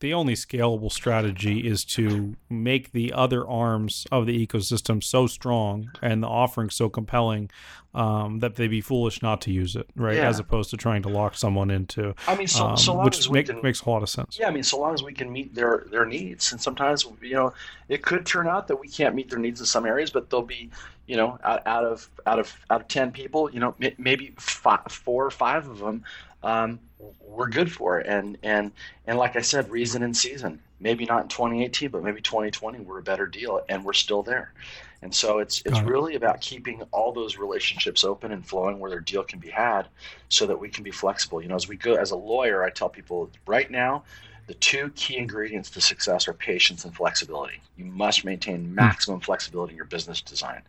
[0.03, 5.89] the only scalable strategy is to make the other arms of the ecosystem so strong
[6.01, 7.49] and the offering so compelling
[7.95, 10.17] um, that they'd be foolish not to use it, right?
[10.17, 10.27] Yeah.
[10.27, 12.13] As opposed to trying to lock someone into.
[12.27, 14.37] I mean, so, um, so long which as make, can, makes a lot of sense.
[14.37, 17.35] Yeah, I mean, so long as we can meet their their needs, and sometimes you
[17.35, 17.53] know
[17.87, 20.41] it could turn out that we can't meet their needs in some areas, but they'll
[20.41, 20.69] be
[21.07, 24.91] you know out, out of out of out of ten people, you know, maybe five,
[24.91, 26.03] four or five of them
[26.43, 26.79] um,
[27.21, 28.07] we're good for it.
[28.07, 28.71] And and
[29.07, 30.61] and like I said, reason and season.
[30.79, 34.53] Maybe not in 2018, but maybe 2020 we're a better deal, and we're still there.
[35.01, 35.85] And so it's it's it.
[35.85, 39.87] really about keeping all those relationships open and flowing where their deal can be had,
[40.29, 41.41] so that we can be flexible.
[41.41, 44.03] You know, as we go as a lawyer, I tell people right now.
[44.45, 47.61] The two key ingredients to success are patience and flexibility.
[47.77, 48.75] You must maintain hmm.
[48.75, 50.63] maximum flexibility in your business design.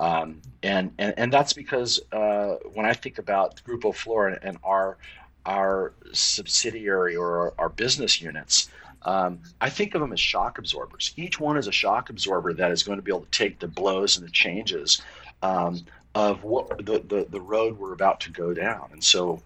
[0.00, 4.58] Um, and, and and that's because uh, when I think about Grupo Flor and, and
[4.62, 4.96] our
[5.48, 8.68] our subsidiary or our, business units,
[9.02, 11.14] um, I think of them as shock absorbers.
[11.16, 13.66] Each one is a shock absorber that is going to be able to take the
[13.66, 15.00] blows and the changes
[15.42, 15.80] um,
[16.14, 18.90] of what the, the, the road we're about to go down.
[18.92, 19.42] And so,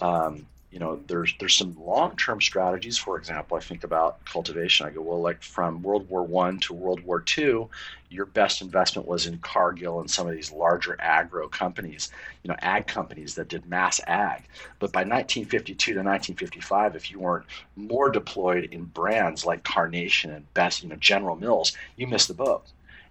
[0.00, 2.98] um, you know, there's there's some long-term strategies.
[2.98, 4.84] For example, I think about cultivation.
[4.84, 7.70] I go, well, like from World War One to World War Two,
[8.10, 12.10] your best investment was in Cargill and some of these larger agro companies,
[12.42, 14.42] you know, ag companies that did mass ag.
[14.80, 20.52] But by 1952 to 1955, if you weren't more deployed in brands like Carnation and
[20.54, 22.64] Best, you know, General Mills, you missed the boat.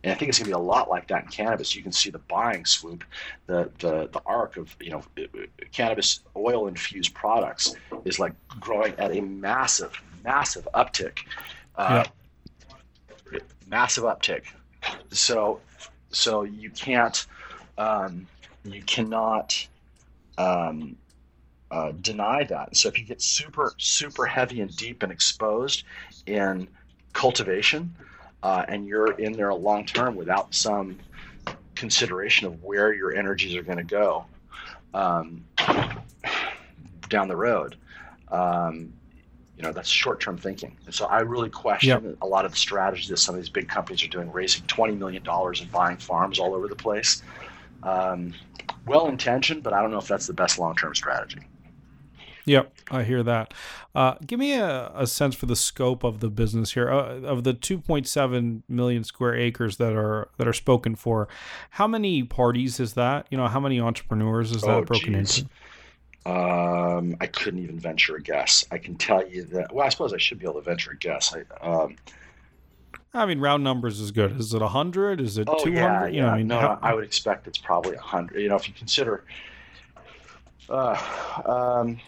[0.03, 1.75] And I think it's going to be a lot like that in cannabis.
[1.75, 3.03] You can see the buying swoop,
[3.47, 5.03] the the, the arc of you know
[5.71, 11.19] cannabis oil infused products is like growing at a massive, massive uptick.
[11.75, 12.03] Uh,
[13.31, 13.39] yeah.
[13.67, 14.43] Massive uptick.
[15.11, 15.61] So
[16.09, 17.25] so you can't
[17.77, 18.27] um,
[18.65, 19.67] you cannot
[20.37, 20.97] um,
[21.71, 22.75] uh, deny that.
[22.75, 25.85] So if you get super super heavy and deep and exposed
[26.25, 26.67] in
[27.13, 27.95] cultivation
[28.43, 30.99] uh, and you're in there long term without some
[31.75, 34.25] consideration of where your energies are going to go
[34.93, 35.43] um,
[37.09, 37.77] down the road.
[38.27, 38.93] Um,
[39.55, 40.75] you know, that's short term thinking.
[40.85, 42.17] And so I really question yep.
[42.21, 44.97] a lot of the strategies that some of these big companies are doing, raising $20
[44.97, 47.21] million and buying farms all over the place.
[47.83, 48.33] Um,
[48.85, 51.41] well intentioned, but I don't know if that's the best long term strategy.
[52.45, 53.53] Yep, I hear that.
[53.95, 56.91] Uh, give me a, a, sense for the scope of the business here.
[56.91, 61.29] Uh, of the 2.7 million square acres that are that are spoken for,
[61.71, 63.27] how many parties is that?
[63.29, 65.39] You know, how many entrepreneurs is that oh, broken geez.
[65.39, 65.49] into?
[66.25, 68.65] Um, I couldn't even venture a guess.
[68.71, 69.73] I can tell you that.
[69.73, 71.33] Well, I suppose I should be able to venture a guess.
[71.33, 71.95] I, um,
[73.13, 74.39] I mean, round numbers is good.
[74.39, 75.21] Is it hundred?
[75.21, 75.81] Is it two hundred?
[75.81, 76.07] Oh, yeah, yeah.
[76.07, 76.79] You know, I mean, no, how...
[76.81, 78.41] I would expect it's probably hundred.
[78.41, 79.23] You know, if you consider.
[80.69, 80.97] Uh,
[81.45, 81.99] um,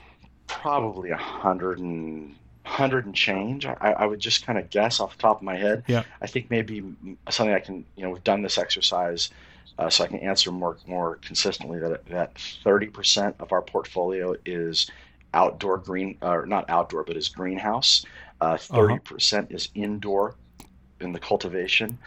[0.47, 3.65] probably a hundred and hundred and change.
[3.65, 5.83] I, I would just kind of guess off the top of my head.
[5.87, 6.03] Yeah.
[6.21, 6.83] I think maybe
[7.29, 9.29] something I can, you know, we've done this exercise,
[9.77, 14.35] uh, so I can answer more more consistently that that thirty percent of our portfolio
[14.45, 14.89] is
[15.33, 18.05] outdoor green, or not outdoor, but is greenhouse.
[18.41, 18.57] Uh, uh-huh.
[18.57, 20.35] 30 uh, percent is indoor
[20.99, 21.97] in the cultivation.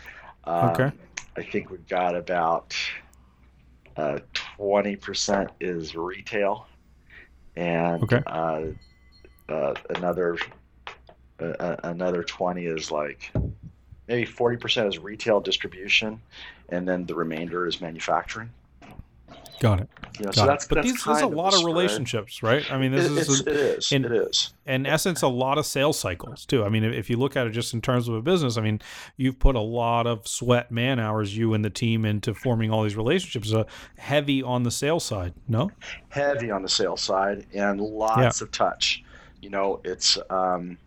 [0.44, 0.92] Um, okay.
[1.36, 2.74] I think we've got about
[3.96, 6.67] uh, twenty percent is retail
[7.58, 8.22] and okay.
[8.26, 8.62] uh,
[9.48, 10.38] uh, another
[11.40, 13.32] uh, another 20 is like
[14.06, 16.20] maybe 40% is retail distribution
[16.68, 18.50] and then the remainder is manufacturing
[19.60, 22.68] got it you know, so that's, but that's these, there's a lot of relationships, right?
[22.72, 25.58] I mean, this it, is a, it is in, it is in essence a lot
[25.58, 26.64] of sales cycles too.
[26.64, 28.80] I mean, if you look at it just in terms of a business, I mean,
[29.16, 32.82] you've put a lot of sweat, man hours, you and the team into forming all
[32.82, 33.52] these relationships.
[33.52, 33.64] Uh,
[33.96, 35.70] heavy on the sales side, no?
[36.08, 38.44] Heavy on the sales side, and lots yeah.
[38.44, 39.04] of touch.
[39.40, 40.78] You know, it's um,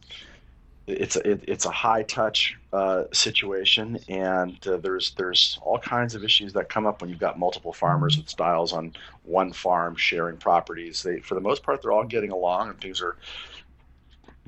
[0.91, 6.15] it's a, it, it's a high touch uh, situation, and uh, there's there's all kinds
[6.15, 9.95] of issues that come up when you've got multiple farmers with styles on one farm
[9.95, 11.03] sharing properties.
[11.03, 13.17] They, for the most part, they're all getting along and things are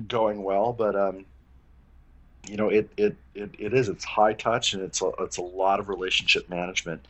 [0.08, 1.24] going well, but um,
[2.48, 5.42] you know, it, it it it is it's high touch and it's a, it's a
[5.42, 7.06] lot of relationship management,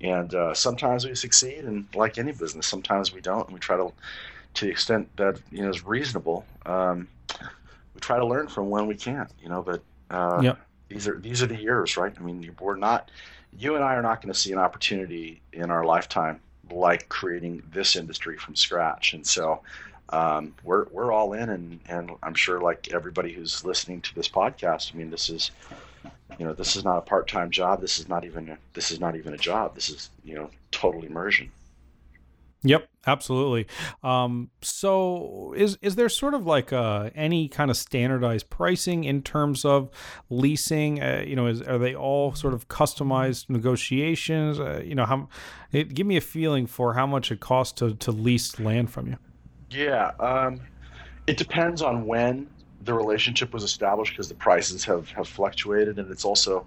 [0.00, 3.76] and uh, sometimes we succeed, and like any business, sometimes we don't, and we try
[3.76, 3.92] to
[4.54, 6.44] to the extent that you know is reasonable.
[6.64, 7.08] Um,
[7.96, 9.62] we try to learn from when we can, you know.
[9.62, 10.58] But uh, yep.
[10.88, 12.12] these are these are the years, right?
[12.16, 13.10] I mean, we're not.
[13.58, 17.62] You and I are not going to see an opportunity in our lifetime like creating
[17.72, 19.62] this industry from scratch, and so
[20.10, 24.28] um, we're we're all in, and and I'm sure like everybody who's listening to this
[24.28, 25.50] podcast, I mean, this is
[26.38, 27.80] you know this is not a part-time job.
[27.80, 29.74] This is not even a, this is not even a job.
[29.74, 31.50] This is you know total immersion.
[32.66, 33.66] Yep, absolutely.
[34.02, 39.22] Um, so, is is there sort of like uh, any kind of standardized pricing in
[39.22, 39.88] terms of
[40.30, 41.00] leasing?
[41.00, 44.58] Uh, you know, is are they all sort of customized negotiations?
[44.58, 45.28] Uh, you know, how?
[45.70, 49.06] It, give me a feeling for how much it costs to to lease land from
[49.06, 49.16] you.
[49.70, 50.60] Yeah, um,
[51.28, 52.48] it depends on when
[52.82, 56.66] the relationship was established because the prices have have fluctuated, and it's also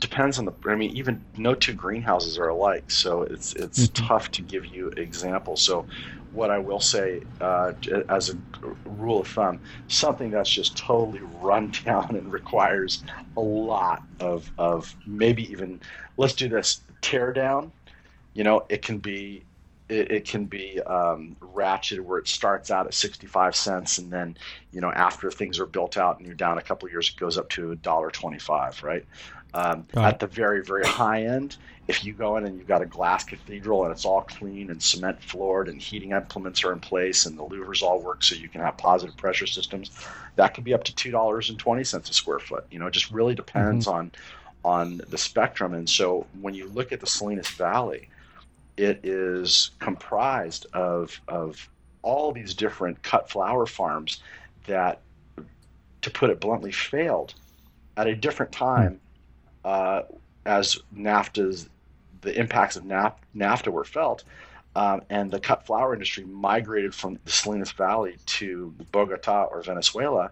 [0.00, 0.52] depends on the.
[0.66, 4.06] I mean, even no two greenhouses are alike, so it's it's mm-hmm.
[4.06, 5.60] tough to give you examples.
[5.60, 5.86] So,
[6.32, 7.72] what I will say uh,
[8.08, 8.38] as a
[8.84, 13.04] rule of thumb, something that's just totally run down and requires
[13.36, 15.80] a lot of of maybe even
[16.16, 17.70] let's do this tear down.
[18.34, 19.42] You know, it can be
[19.90, 24.36] it, it, can be um, ratcheted where it starts out at 65 cents and then
[24.72, 27.36] you know after things are built out and you're down a couple years it goes
[27.36, 29.04] up to a dollar 25 right
[29.54, 31.56] um, at the very, very high end,
[31.88, 34.80] if you go in and you've got a glass cathedral and it's all clean and
[34.80, 38.48] cement floored and heating implements are in place and the louvers all work so you
[38.48, 39.90] can have positive pressure systems,
[40.36, 42.64] that could be up to two dollars and twenty cents a square foot.
[42.70, 43.96] You know, it just really depends mm-hmm.
[43.96, 44.12] on
[44.64, 45.74] on the spectrum.
[45.74, 48.08] And so when you look at the Salinas Valley,
[48.76, 51.68] it is comprised of of
[52.02, 54.22] all these different cut flower farms
[54.66, 55.00] that,
[56.00, 57.34] to put it bluntly, failed
[57.96, 59.00] at a different time
[59.64, 60.02] uh,
[60.46, 61.68] as NAFTA's
[62.20, 64.24] the impacts of NAFTA were felt.
[64.76, 70.30] Um, and the cut flower industry migrated from the Salinas Valley to Bogota or Venezuela.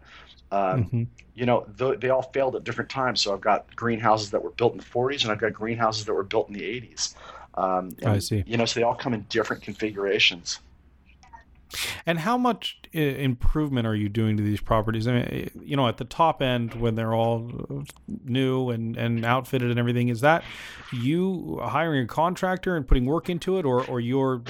[0.52, 1.02] Um, mm-hmm.
[1.34, 3.20] You know, th- they all failed at different times.
[3.20, 6.14] So I've got greenhouses that were built in the 40s, and I've got greenhouses that
[6.14, 7.14] were built in the 80s.
[7.54, 8.44] Um, and, I see.
[8.46, 10.60] You know, so they all come in different configurations.
[12.06, 15.06] And how much improvement are you doing to these properties?
[15.06, 17.84] I mean, you know, at the top end when they're all
[18.24, 20.42] new and, and outfitted and everything, is that
[20.92, 24.42] you hiring a contractor and putting work into it, or, or you're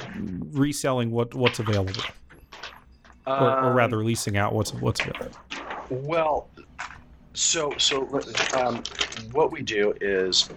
[0.51, 2.03] reselling what what's available,
[3.27, 5.39] or, or rather um, leasing out what's what's available?
[5.91, 6.49] Well,
[7.35, 8.03] so so
[8.57, 8.83] um,
[9.33, 10.49] what we do is.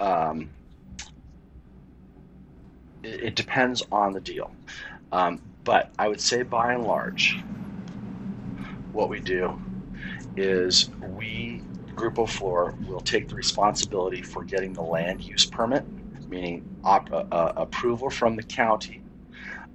[0.00, 0.48] Um,
[3.02, 4.50] it, it depends on the deal.
[5.12, 7.38] Um, but I would say by and large,
[8.92, 9.60] what we do
[10.36, 11.62] is we,
[11.94, 15.84] Grupo Flor, will take the responsibility for getting the land use permit,
[16.28, 19.02] meaning op- uh, uh, approval from the county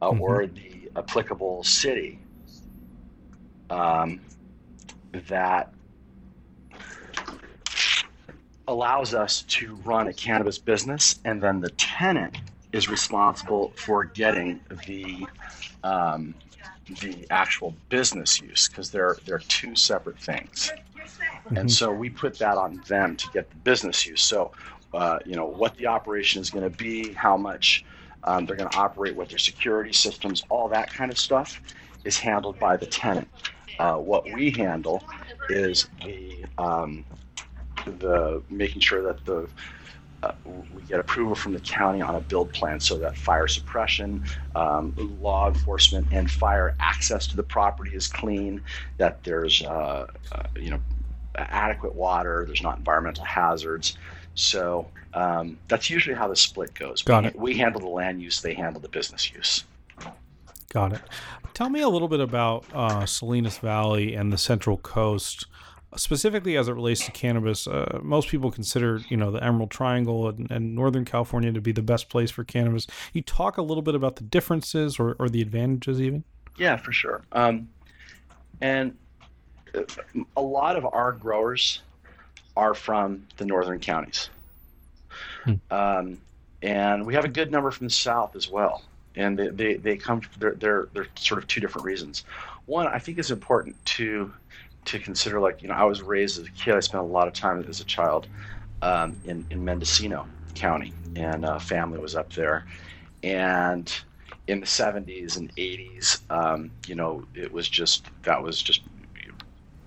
[0.01, 0.21] uh, mm-hmm.
[0.21, 2.19] or the applicable city
[3.69, 4.19] um,
[5.27, 5.73] that
[8.67, 12.37] allows us to run a cannabis business, and then the tenant
[12.73, 15.25] is responsible for getting the
[15.83, 16.35] um,
[17.01, 20.71] the actual business use because they're they're two separate things.
[20.97, 21.57] Mm-hmm.
[21.57, 24.21] And so we put that on them to get the business use.
[24.21, 24.51] So,
[24.93, 27.85] uh, you know, what the operation is going to be, how much
[28.23, 31.61] um, they're going to operate, what their security systems, all that kind of stuff
[32.05, 33.27] is handled by the tenant.
[33.79, 35.03] Uh, what we handle
[35.49, 37.05] is the um,
[37.99, 39.47] the making sure that the
[40.23, 44.23] uh, we get approval from the county on a build plan so that fire suppression,
[44.55, 48.61] um, law enforcement, and fire access to the property is clean.
[48.97, 50.79] That there's uh, uh, you know
[51.35, 52.43] adequate water.
[52.45, 53.97] There's not environmental hazards.
[54.35, 57.01] So um, that's usually how the split goes.
[57.01, 57.35] Got we, it.
[57.35, 58.41] We handle the land use.
[58.41, 59.65] They handle the business use.
[60.69, 61.01] Got it.
[61.53, 65.45] Tell me a little bit about uh, Salinas Valley and the Central Coast
[65.95, 70.29] specifically as it relates to cannabis, uh, most people consider you know the Emerald Triangle
[70.29, 72.87] and, and, Northern California to be the best place for cannabis.
[73.13, 76.23] You talk a little bit about the differences or, or the advantages, even.
[76.57, 77.23] Yeah, for sure.
[77.31, 77.69] Um,
[78.61, 78.95] and
[79.75, 79.81] uh,
[80.37, 81.81] a lot of our growers
[82.55, 84.29] are from the northern counties,
[85.43, 85.53] hmm.
[85.71, 86.19] um,
[86.61, 88.83] and we have a good number from the south as well.
[89.15, 92.23] And they, they, they come they're, they're they're sort of two different reasons.
[92.65, 94.31] One, I think it's important to
[94.85, 96.75] to consider like you know I was raised as a kid.
[96.75, 98.27] I spent a lot of time as a child
[98.81, 102.65] um, in in Mendocino County, and uh, family was up there,
[103.23, 103.91] and
[104.47, 108.81] in the 70s and 80s, um, you know, it was just that was just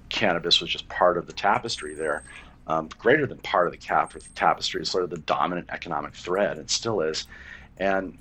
[0.08, 2.24] cannabis was just part of the tapestry there,
[2.68, 6.58] um, greater than part of the cap the tapestry, sort of the dominant economic thread,
[6.58, 7.26] and still is,
[7.76, 8.16] and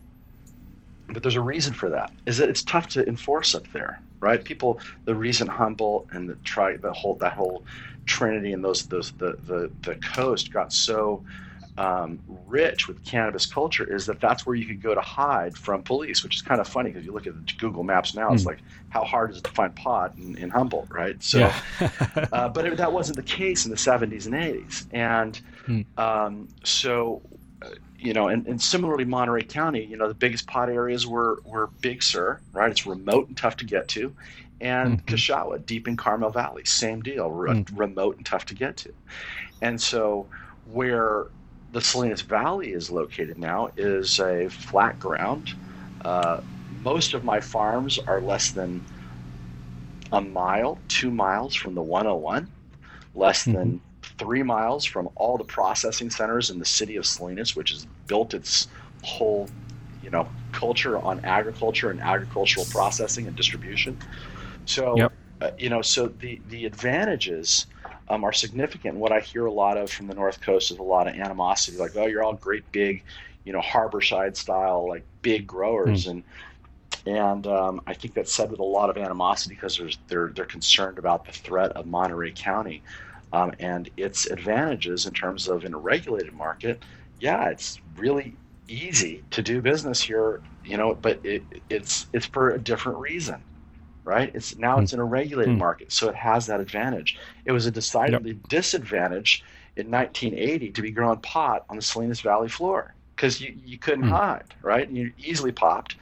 [1.08, 4.44] but there's a reason for that is that it's tough to enforce up there right?
[4.44, 7.64] People, the reason Humboldt and the try the whole that whole
[8.06, 11.24] Trinity and those those the the, the coast got so
[11.78, 15.84] um, rich with cannabis culture is that that's where you could go to hide from
[15.84, 18.48] police, which is kind of funny because you look at Google Maps now, it's mm.
[18.48, 21.22] like how hard is it to find pot in, in Humboldt, right?
[21.22, 21.90] So, yeah.
[22.32, 25.86] uh, but it, that wasn't the case in the 70s and 80s, and mm.
[25.98, 27.22] um, so
[27.98, 31.68] you know, and, and similarly, Monterey County, you know, the biggest pot areas were, were
[31.82, 32.70] Big Sur, right?
[32.70, 34.14] It's remote and tough to get to.
[34.62, 35.06] And mm-hmm.
[35.06, 37.76] Cachagua, deep in Carmel Valley, same deal, re- mm-hmm.
[37.76, 38.94] remote and tough to get to.
[39.62, 40.28] And so,
[40.72, 41.28] where
[41.72, 45.54] the Salinas Valley is located now is a flat ground.
[46.04, 46.42] Uh,
[46.84, 48.84] most of my farms are less than
[50.12, 52.48] a mile, two miles from the 101,
[53.14, 53.58] less mm-hmm.
[53.58, 53.82] than
[54.18, 58.34] three miles from all the processing centers in the city of Salinas, which has built
[58.34, 58.68] its
[59.04, 59.50] whole,
[60.04, 63.98] you know, culture on agriculture and agricultural processing and distribution.
[64.66, 65.14] So, yep.
[65.42, 67.68] uh, you know, so the the advantages
[68.10, 68.96] um, are significant.
[68.96, 71.78] What I hear a lot of from the North Coast is a lot of animosity,
[71.78, 73.04] like, oh, you're all great big,
[73.44, 76.12] you know, harborside style, like big growers, mm.
[76.12, 76.24] and
[77.08, 80.98] and um, I think that's said with a lot of animosity because they're they're concerned
[80.98, 82.82] about the threat of Monterey County
[83.36, 86.82] um, and its advantages in terms of in a regulated market.
[87.20, 88.34] Yeah, it's really
[88.70, 93.42] easy to do business here, you know, but it, it's it's for a different reason,
[94.06, 94.32] right?
[94.34, 95.60] It's now it's in a regulated mm.
[95.60, 97.18] market, so it has that advantage.
[97.44, 98.48] It was a decidedly yep.
[98.48, 99.44] disadvantage
[99.76, 104.06] in 1980 to be growing pot on the Salinas Valley floor because you, you couldn't
[104.06, 104.12] mm.
[104.12, 104.88] hide, right?
[104.88, 105.98] And you easily popped.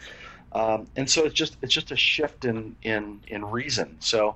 [0.51, 3.97] Um, and so it's just it's just a shift in in in reason.
[4.01, 4.35] So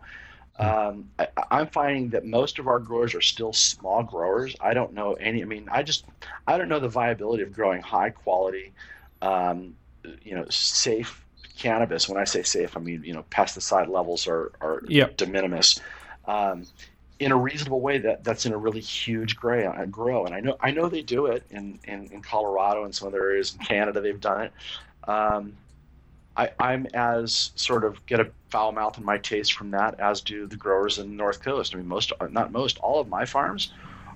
[0.60, 4.55] um, I, I'm finding that most of our growers are still small growers.
[4.60, 5.41] I don't know any.
[5.41, 6.05] I mean, I just
[6.47, 8.74] I don't know the viability of growing high quality,
[9.22, 9.76] um,
[10.24, 11.24] you know, safe
[11.58, 12.10] cannabis.
[12.10, 15.18] When I say safe, I mean you know pesticide levels are are Yep.
[15.18, 15.80] de minimis.
[16.26, 16.66] Um,
[17.20, 20.39] in a reasonable way that that's in a really huge gray, uh, grow and I
[20.39, 23.66] know I know they do it in, in, in Colorado and some other areas in
[23.66, 24.53] Canada they've done it
[25.08, 25.53] um,
[26.38, 30.21] I, I'm as sort of get a foul mouth in my taste from that as
[30.21, 31.73] do the growers in the North Coast.
[31.73, 33.71] I mean, most, not most, all of my farms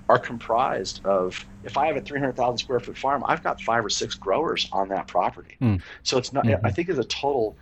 [0.08, 1.44] are comprised of.
[1.64, 4.88] If I have a 300,000 square foot farm, I've got five or six growers on
[4.88, 5.56] that property.
[5.58, 5.76] Hmm.
[6.02, 6.44] So it's not.
[6.44, 6.60] Mhm.
[6.64, 7.56] I think as a total,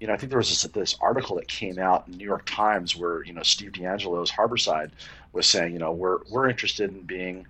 [0.00, 2.24] you know, I think there was this, this article that came out in the New
[2.24, 4.92] York Times where you know Steve DeAngelo's Harborside
[5.32, 7.46] was saying, you know, we're we're interested in being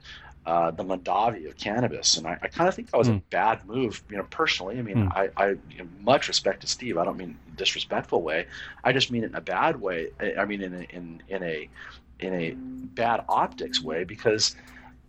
[0.46, 3.22] uh, the Mondavi of cannabis, and I, I kind of think that was a Mm.
[3.30, 4.02] bad move.
[4.10, 5.12] You know, personally, I mean, Mm.
[5.14, 6.96] I, I you know, much respect to Steve.
[6.98, 8.46] I don't mean in a disrespectful way.
[8.84, 10.08] I just mean it in a bad way.
[10.20, 11.68] I I mean, in a, in in a
[12.20, 12.56] in a
[12.94, 14.54] bad optics way because.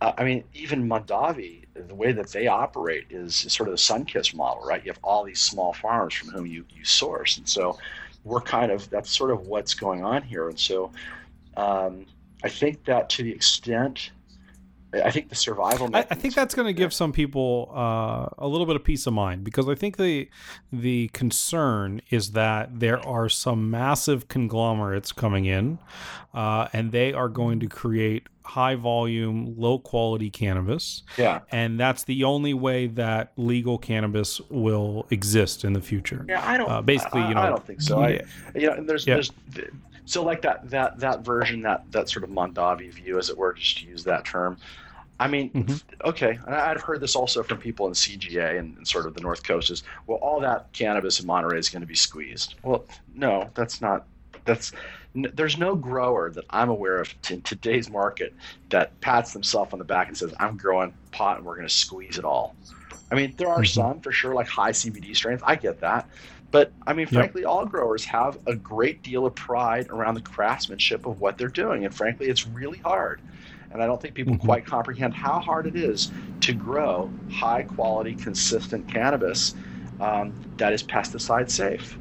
[0.00, 3.78] Uh, I mean, even Mondavi, the way that they operate is, is sort of the
[3.78, 4.84] Sunkist model, right?
[4.84, 7.36] You have all these small farmers from whom you, you source.
[7.36, 7.78] And so
[8.22, 10.48] we're kind of, that's sort of what's going on here.
[10.48, 10.92] And so
[11.56, 12.06] um,
[12.44, 14.12] I think that to the extent,
[14.92, 15.90] I think the survival.
[15.92, 19.06] I, I think that's going to give some people uh, a little bit of peace
[19.06, 20.28] of mind because I think the
[20.72, 25.78] the concern is that there are some massive conglomerates coming in,
[26.32, 31.40] uh, and they are going to create high volume, low quality cannabis, yeah.
[31.52, 36.24] and that's the only way that legal cannabis will exist in the future.
[36.26, 36.70] Yeah, I don't.
[36.70, 38.00] Uh, basically, I, you know, I don't think so.
[38.00, 38.22] I,
[38.54, 39.14] you know, and there's, Yeah.
[39.14, 39.32] there's,
[40.08, 43.52] so like that, that, that version, that, that sort of Mondavi view, as it were,
[43.52, 44.56] just to use that term.
[45.20, 45.82] I mean, Mhm.
[46.04, 49.20] okay, and I've heard this also from people in CGA and, and sort of the
[49.20, 52.54] North Coast is, well, all that cannabis in Monterey is going to be squeezed.
[52.62, 54.06] Well, no, that's not.
[54.46, 54.72] That's
[55.14, 58.34] n- there's no grower that I'm aware of in today's market
[58.70, 61.74] that pats themselves on the back and says, "I'm growing pot and we're going to
[61.74, 62.54] squeeze it all."
[63.10, 63.74] I mean, there are Mhm.
[63.74, 65.40] some for sure, like high CBD strains.
[65.44, 66.08] I get that.
[66.50, 67.32] But I mean, Yep.
[67.32, 71.48] frankly, all growers have a great deal of pride around the craftsmanship of what they're
[71.48, 71.84] doing.
[71.84, 73.22] And frankly, it's really hard.
[73.70, 74.38] And I don't think people Mhm.
[74.38, 79.54] quite comprehend how hard it is to grow high quality, consistent cannabis
[80.00, 81.98] um, that is pesticide safe.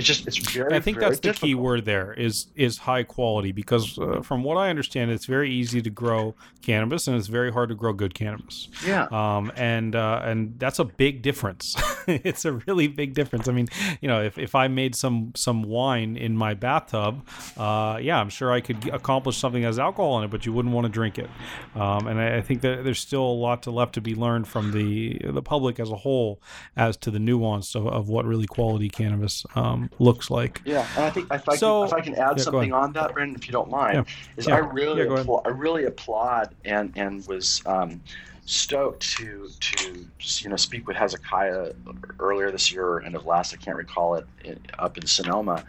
[0.00, 3.02] It's just, it's very, I think very that's the key word there is is high
[3.02, 7.26] quality because uh, from what I understand, it's very easy to grow cannabis and it's
[7.26, 8.68] very hard to grow good cannabis.
[8.86, 9.08] Yeah.
[9.10, 11.76] Um, and uh, and that's a big difference.
[12.06, 13.46] it's a really big difference.
[13.46, 13.68] I mean,
[14.00, 17.26] you know, if, if I made some some wine in my bathtub,
[17.58, 20.54] uh, yeah, I'm sure I could accomplish something that has alcohol in it, but you
[20.54, 21.28] wouldn't want to drink it.
[21.74, 24.48] Um, and I, I think that there's still a lot to left to be learned
[24.48, 26.40] from the the public as a whole
[26.74, 30.62] as to the nuance of, of what really quality cannabis um, looks like.
[30.64, 32.84] Yeah, and I think if I, So- can, if I can add Yeah, something ahead.
[32.84, 34.14] on that, Brendan, if you don't mind, Yeah.
[34.36, 34.56] is Yeah.
[34.56, 38.00] I really I really applaud and and was um,
[38.46, 40.06] stoked to to
[40.42, 41.72] you know speak with Hezekiah
[42.18, 44.26] earlier this year, end of last, I can't recall it,
[44.78, 45.64] up in Sonoma.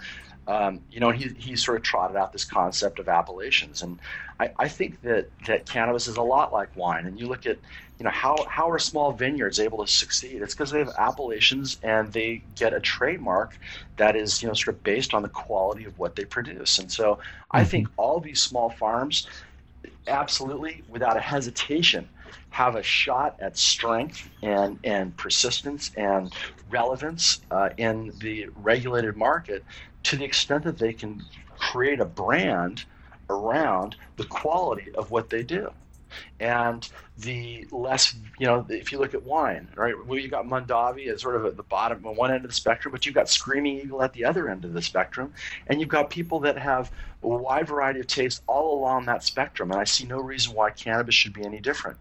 [0.52, 4.00] Um, you know, he, he sort of trotted out this concept of appellations, and
[4.38, 7.06] I, I think that, that cannabis is a lot like wine.
[7.06, 7.58] And you look at,
[7.98, 10.42] you know, how, how are small vineyards able to succeed?
[10.42, 13.58] It's because they have appellations and they get a trademark
[13.96, 16.80] that is, you know, sort of based on the quality of what they produce.
[16.80, 17.20] And so
[17.52, 17.68] I Mhm.
[17.72, 19.28] think all these small farms,
[20.08, 22.10] absolutely, without a hesitation,
[22.50, 26.34] have a shot at strength and, and persistence and
[26.70, 29.64] relevance uh, in the regulated market
[30.04, 31.22] to the extent that they can
[31.58, 32.86] create a brand
[33.30, 35.72] around the quality of what they do.
[36.40, 36.88] And
[37.22, 41.22] the less, you know, if you look at wine, right, well, you got Mondavi as
[41.22, 43.80] sort of at the bottom, on one end of the spectrum, but you've got Screaming
[43.80, 45.34] Eagle at the other end of the spectrum,
[45.68, 46.92] and you've got people that have
[47.24, 49.72] a wide variety of tastes all along that spectrum.
[49.72, 51.98] And I see no reason why cannabis should be any different.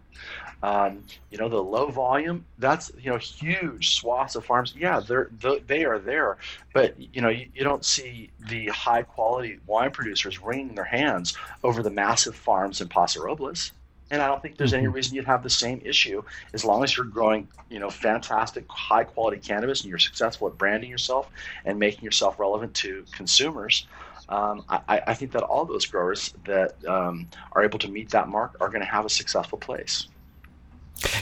[0.63, 4.75] Um, you know, the low volume, that's, you know, huge swaths of farms.
[4.77, 5.29] Yeah, they're,
[5.65, 6.37] they are there,
[6.73, 11.35] but, you know, you, you don't see the high quality wine producers wringing their hands
[11.63, 13.71] over the massive farms in Paso Robles.
[14.11, 14.93] And I don't think there's any Mhm.
[14.93, 16.21] reason you'd have the same issue
[16.53, 20.57] as long as you're growing, you know, fantastic, high quality cannabis and you're successful at
[20.57, 21.29] branding yourself
[21.65, 23.87] and making yourself relevant to consumers.
[24.29, 28.29] Um, I, I think that all those growers that um, are able to meet that
[28.29, 30.07] mark are going to have a successful place.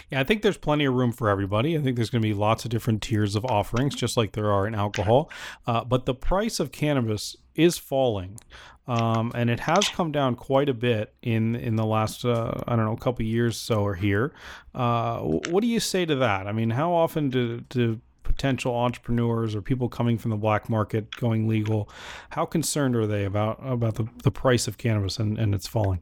[0.09, 1.77] Yeah, I think there's plenty of room for everybody.
[1.77, 4.51] I think there's going to be lots of different tiers of offerings, just like there
[4.51, 5.31] are in alcohol.
[5.65, 8.39] Uh, but the price of cannabis is falling,
[8.87, 12.75] um, and it has come down quite a bit in in the last uh, I
[12.75, 14.33] don't know couple years so or here.
[14.73, 16.47] Uh, what do you say to that?
[16.47, 21.13] I mean, how often do do potential entrepreneurs or people coming from the black market
[21.17, 21.89] going legal,
[22.29, 25.99] how concerned are they about about the, the price of cannabis and, and its falling?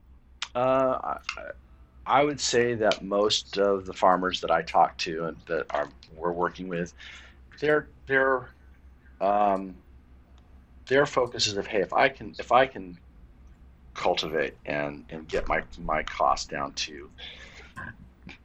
[0.54, 1.16] Uh,
[2.06, 5.88] I, would say that most of the farmers that I talk to and that are
[6.14, 6.94] we're working with,
[7.60, 8.50] their their
[9.20, 9.74] um,
[10.88, 12.98] their focus is of hey, if I can if I can
[13.94, 17.10] cultivate and and get my my cost down to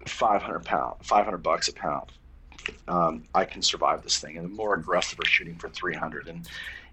[0.06, 2.12] 500 pound 500 bucks a pound
[2.88, 4.38] um, i can survive this thing.
[4.38, 6.48] And the more aggressive are shooting for 300 and,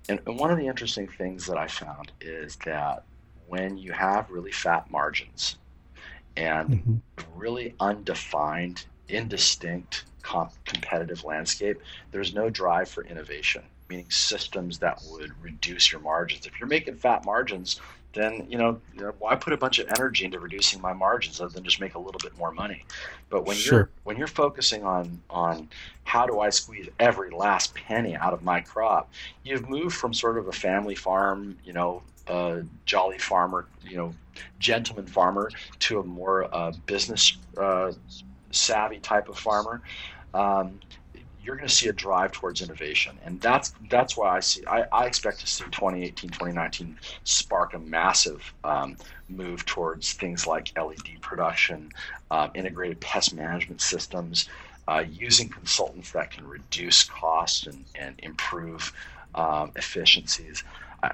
[0.09, 3.05] and and one of the interesting things that i found is that
[3.48, 5.57] when you have really fat margins
[6.36, 6.94] and mm-hmm.
[7.34, 11.80] really undefined indistinct comp- competitive landscape
[12.11, 16.95] there's no drive for innovation meaning systems that would reduce your margins if you're making
[16.97, 17.80] fat margins
[18.12, 18.80] then you know,
[19.18, 21.99] why put a bunch of energy into reducing my margins other than just make a
[21.99, 22.84] little bit more money?
[23.28, 23.72] But when sure.
[23.72, 25.68] you're when you're focusing on on
[26.05, 29.12] how do I squeeze every last penny out of my crop,
[29.45, 34.14] you've moved from sort of a family farm, you know, a jolly farmer, you know,
[34.59, 37.93] gentleman farmer to a more uh, business uh,
[38.51, 39.82] savvy type of farmer.
[40.34, 40.80] Um,
[41.43, 43.18] you're going to see a drive towards innovation.
[43.24, 47.78] And that's that's why i see i, I expect to see 2018 2019 spark a
[47.78, 48.97] massive um,
[49.28, 51.93] move towards things like led production
[52.30, 54.49] uh, integrated pest management systems
[54.88, 58.93] uh, using consultants that can reduce costs and, and improve
[59.36, 60.64] um, efficiencies.
[61.03, 61.11] Uh,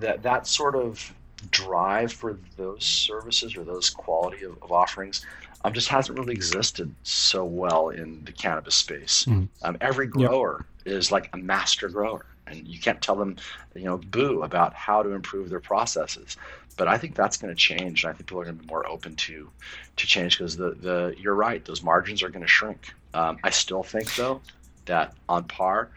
[0.00, 1.12] that that sort of
[1.50, 5.24] drive for those services or those quality of, of offerings
[5.64, 9.24] um, just hasn't really existed so well in the cannabis space.
[9.24, 9.48] Mm.
[9.62, 10.94] Um, every grower yep.
[10.94, 13.36] is like a master grower, and you can't tell them,
[13.74, 16.36] you know, boo about how to improve their processes.
[16.76, 18.68] But I think that's going to change, and I think people are going to be
[18.68, 19.50] more open to
[19.96, 22.94] to change because the the you're right, those margins are going to shrink.
[23.14, 24.40] Um, I still think though
[24.84, 25.90] that on par,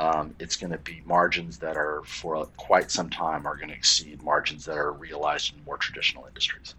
[0.00, 3.74] um, it's going to be margins that are for quite some time are going to
[3.74, 6.74] exceed margins that are realized in more traditional industries.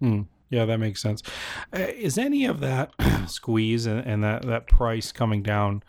[0.00, 0.22] Hmm.
[0.52, 1.22] Yeah, that makes sense.
[1.74, 2.92] Uh, is any of that
[3.26, 5.82] squeeze and, and, that, that price coming down?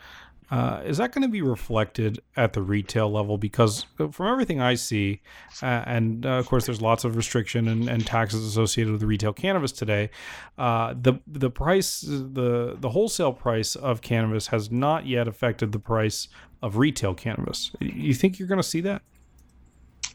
[0.49, 3.38] Uh, is that going to be reflected at the retail level?
[3.38, 5.22] Because uh, from everything I see,
[5.61, 9.34] uh, and uh, of course, there's lots of restriction and, and, taxes associated with retail
[9.34, 10.09] cannabis today.
[10.57, 15.80] Uh, the the price, the the wholesale price of cannabis has not yet affected the
[15.80, 16.30] price
[16.61, 17.72] of retail cannabis.
[17.80, 19.01] You think you're going to see that?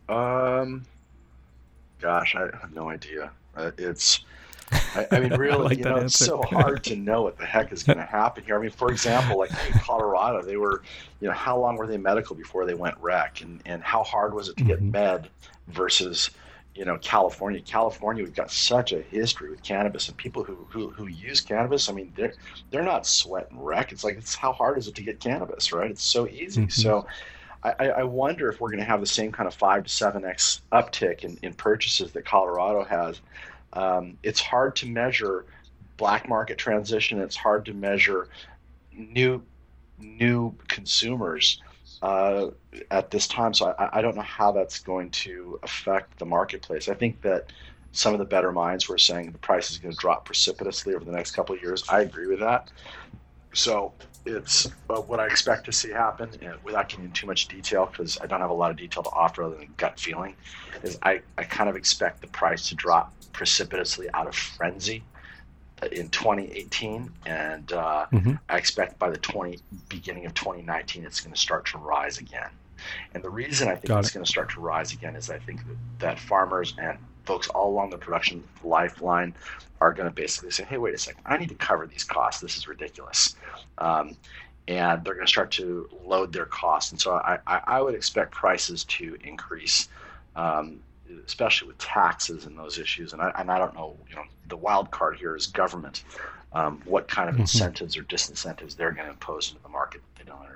[0.08, 0.84] Um,
[2.00, 3.32] gosh, I have no idea.
[3.78, 4.24] It's
[4.70, 7.72] I, I mean, really, like you know, it's so hard to know what the heck
[7.72, 8.58] is going to happen here.
[8.58, 10.82] I mean, for example, like in Colorado, they were,
[11.20, 14.34] you know, how long were they medical before they went rec, and and how hard
[14.34, 14.92] was it to get mm-hmm.
[14.92, 15.28] med
[15.68, 16.30] versus,
[16.74, 17.60] you know, California.
[17.60, 21.88] California, we've got such a history with cannabis, and people who who, who use cannabis.
[21.88, 22.34] I mean, they're
[22.70, 23.92] they're not sweating rec.
[23.92, 25.90] It's like it's how hard is it to get cannabis, right?
[25.90, 26.62] It's so easy.
[26.62, 26.70] Mm-hmm.
[26.70, 27.06] So.
[27.62, 30.24] I, I, wonder if we're going to have the same kind of five to seven
[30.24, 33.20] x uptick in, in purchases that Colorado has
[33.72, 35.44] um, it's hard to measure
[35.96, 37.20] black market transition.
[37.20, 38.28] It's hard to measure
[38.92, 39.42] new
[39.98, 41.60] new consumers
[42.02, 42.48] uh,
[42.90, 43.52] at this time.
[43.52, 46.88] So I, I, don't know how that's going to affect the marketplace.
[46.88, 47.52] I think that
[47.90, 51.04] some of the better minds were saying the price is going to drop precipitously over
[51.04, 51.82] the next couple of years.
[51.88, 52.70] I agree with that.
[53.54, 53.92] So
[54.24, 57.86] it's uh, what I expect to see happen, and without getting into too much detail,
[57.86, 60.34] because I don't have a lot of detail to offer other than gut feeling,
[60.82, 65.02] is I, I kind of expect the price to drop precipitously out of frenzy
[65.92, 68.32] in 2018, and uh, mm-hmm.
[68.48, 72.50] I expect by the 20 beginning of 2019, it's going to start to rise again.
[73.14, 74.14] And the reason I think Got it's it.
[74.14, 76.98] going to start to rise again is I think that, that farmers and
[77.28, 79.34] folks all along the production lifeline
[79.80, 82.40] are going to basically say, hey, wait a second, I need to cover these costs.
[82.40, 83.36] This is ridiculous.
[83.78, 84.16] Um,
[84.66, 86.90] and they're going to start to load their costs.
[86.90, 89.88] And so I, I, would expect prices to increase
[90.36, 90.80] um,
[91.26, 93.12] especially with taxes and those issues.
[93.12, 96.04] And I, and I don't know, you know, the wild card here is government.
[96.52, 97.42] Um, what kind of mm-hmm.
[97.42, 100.00] incentives or disincentives they're going to impose into the market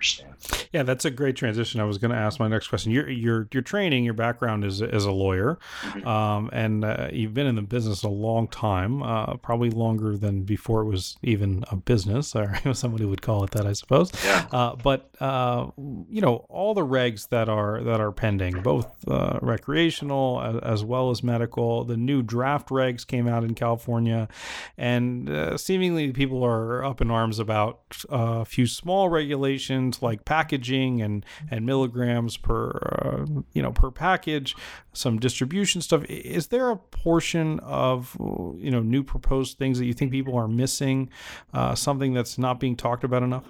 [0.02, 0.68] understand.
[0.72, 1.80] Yeah, that's a great transition.
[1.80, 2.90] I was going to ask my next question.
[2.92, 6.06] Your your your training, your background is as a lawyer, mm-hmm.
[6.06, 10.42] um, and uh, you've been in the business a long time, uh, probably longer than
[10.42, 14.10] before it was even a business, or somebody would call it that, I suppose.
[14.24, 14.46] Yeah.
[14.50, 19.38] Uh, but uh, you know, all the regs that are that are pending, both uh,
[19.40, 21.84] recreational as, as, well as medical.
[21.84, 24.28] The new draft regs came out in California,
[24.76, 31.02] and uh, seemingly people are up in arms about a few small regulations like packaging
[31.02, 34.56] and and milligrams per uh, you know per package,
[34.92, 36.04] some distribution stuff.
[36.04, 38.16] Is there a portion of
[38.56, 41.10] you know new proposed things that you think people are missing?
[41.52, 43.44] Uh, something that's not being talked about enough?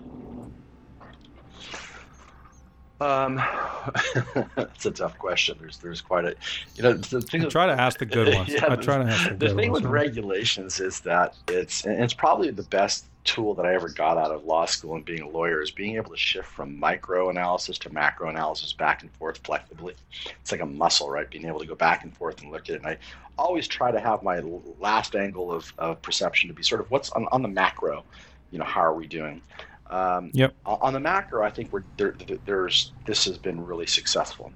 [3.03, 3.43] Um,
[4.55, 5.57] that's a tough question.
[5.61, 6.35] There's there's quite a
[6.77, 7.45] you know the thing.
[7.45, 8.51] I try to ask the good ones.
[8.51, 9.83] yeah, I try to ask the, the thing ones.
[9.83, 14.19] with regulations is that it's and it's probably the best tool that I ever got
[14.19, 17.31] out of law school and being a lawyer is being able to shift from micro
[17.31, 19.95] analysis to macro analysis back and forth flexibly.
[20.41, 21.29] It's like a muscle, right?
[21.31, 22.79] Being able to go back and forth and look at it.
[22.79, 22.99] And I
[23.39, 24.41] always try to have my
[24.81, 28.05] last angle of, of perception to be sort of what's on, on the macro,
[28.51, 29.41] you know, how are we doing?
[29.93, 30.55] Um, yep.
[30.65, 32.15] On the macro, I think we're there,
[32.47, 34.53] there's this has been really successful.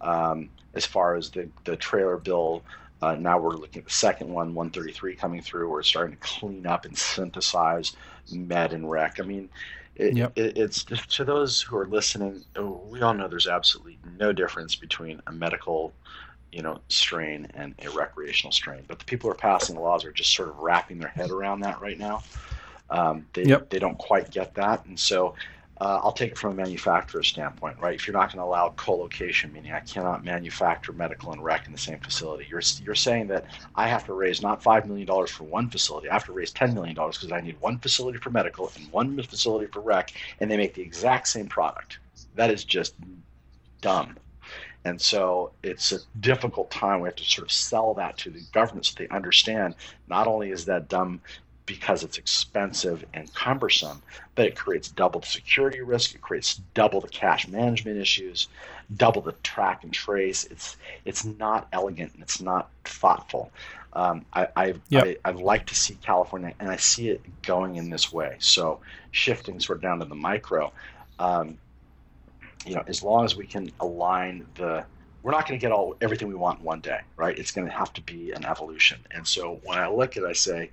[0.00, 2.62] Um, as far as the the trailer bill,
[3.02, 5.70] uh, now we're looking at the second one, 133 coming through.
[5.70, 7.96] We're starting to clean up and synthesize
[8.32, 9.20] med and rec.
[9.20, 9.48] I mean,
[9.94, 10.32] it, yep.
[10.36, 12.44] it, it's to those who are listening.
[12.56, 15.92] Oh, we all know there's absolutely no difference between a medical
[16.52, 20.04] you know strain and a recreational strain but the people who are passing the laws
[20.04, 22.22] are just sort of wrapping their head around that right now
[22.90, 23.70] um, they, yep.
[23.70, 24.84] they don't quite get that.
[24.86, 25.34] And so
[25.80, 27.94] uh, I'll take it from a manufacturer's standpoint, right?
[27.94, 31.72] If you're not going to allow co-location, meaning I cannot manufacture medical and rec in
[31.72, 35.30] the same facility, you're you're saying that I have to raise not five million dollars
[35.30, 38.18] for one facility, I have to raise ten million dollars because I need one facility
[38.18, 41.98] for medical and one facility for rec, and they make the exact same product.
[42.36, 42.94] That is just
[43.82, 44.16] dumb.
[44.86, 47.00] And so it's a difficult time.
[47.00, 49.74] We have to sort of sell that to the government so they understand
[50.06, 51.20] not only is that dumb
[51.66, 54.00] because it's expensive and cumbersome,
[54.36, 58.48] but it creates double the security risk, it creates double the cash management issues,
[58.96, 60.44] double the track and trace.
[60.44, 63.50] It's it's not elegant and it's not thoughtful.
[63.92, 65.18] Um, I, I, yep.
[65.24, 68.36] I, would like to see California, and I see it going in this way.
[68.40, 70.70] So shifting sort of down to the micro,
[71.18, 71.56] um,
[72.66, 74.84] you know, as long as we can align the
[75.26, 77.36] we're not going to get all everything we want in one day, right?
[77.36, 79.00] It's going to have to be an evolution.
[79.10, 80.70] And so when I look at it, I say,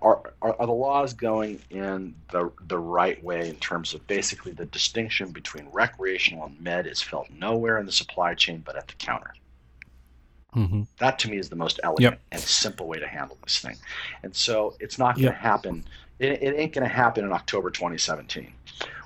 [0.00, 4.52] are, are, are, the laws going in the, the right way in terms of basically
[4.52, 8.86] the distinction between recreational and med is felt nowhere in the supply chain but at
[8.86, 9.34] the counter?
[10.54, 10.82] Mm-hmm.
[10.98, 12.20] That to me is the most elegant yep.
[12.32, 13.76] and simple way to handle this thing.
[14.22, 15.40] And so it's not going to yep.
[15.40, 15.84] happen.
[16.18, 18.52] It, it ain't going to happen in October 2017.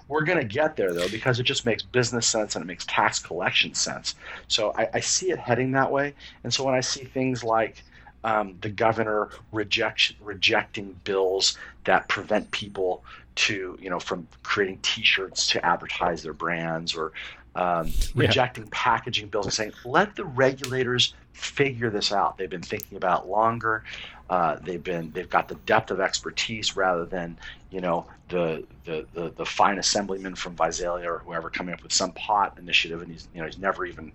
[0.09, 2.85] We're going to get there though because it just makes business sense and it makes
[2.87, 4.15] tax collection sense.
[4.47, 6.15] So I, I see it heading that way.
[6.45, 7.83] And so when I see things like
[8.25, 13.05] um, the governor reject, rejecting bills that prevent people
[13.35, 17.13] to you know from creating T-shirts to advertise their brands or
[17.55, 18.71] um, rejecting yeah.
[18.73, 22.39] packaging bills and saying let the regulators figure this out.
[22.39, 23.85] They've been thinking about longer.
[24.31, 27.37] Uh, they've been they've got the depth of expertise rather than
[27.71, 31.93] you know the the the, the fine assemblyman from Visalia or whoever coming up with
[31.93, 34.13] some pot initiative and he's you know he's never even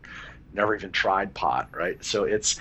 [0.54, 2.04] never even tried pot right.
[2.04, 2.60] So it's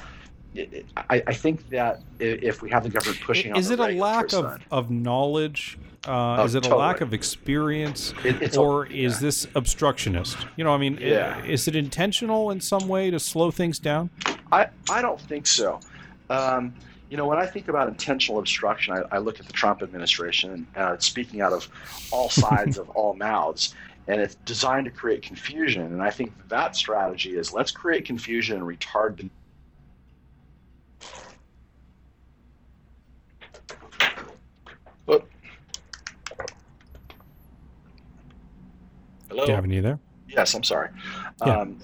[0.96, 4.26] I, I, think that if we have the government pushing, on is it a lack
[4.26, 5.78] of, side, of knowledge?
[6.06, 6.82] Uh, oh, is it totally.
[6.82, 9.20] a lack of experience, it, or a, is yeah.
[9.20, 10.38] this obstructionist?
[10.56, 11.44] You know, I mean, yeah.
[11.44, 14.10] is it intentional in some way to slow things down?
[14.52, 15.80] I, I don't think so.
[16.30, 16.74] Um,
[17.10, 20.66] you know, when I think about intentional obstruction, I, I look at the Trump administration,
[20.76, 21.68] uh, speaking out of
[22.10, 23.74] all sides of all mouths,
[24.08, 25.82] and it's designed to create confusion.
[25.82, 29.30] And I think that strategy is let's create confusion and retard the
[35.06, 35.22] Hello.
[39.46, 39.98] Gavin, you have any there?
[40.28, 40.90] Yes, I'm sorry.
[41.44, 41.78] Yeah, um,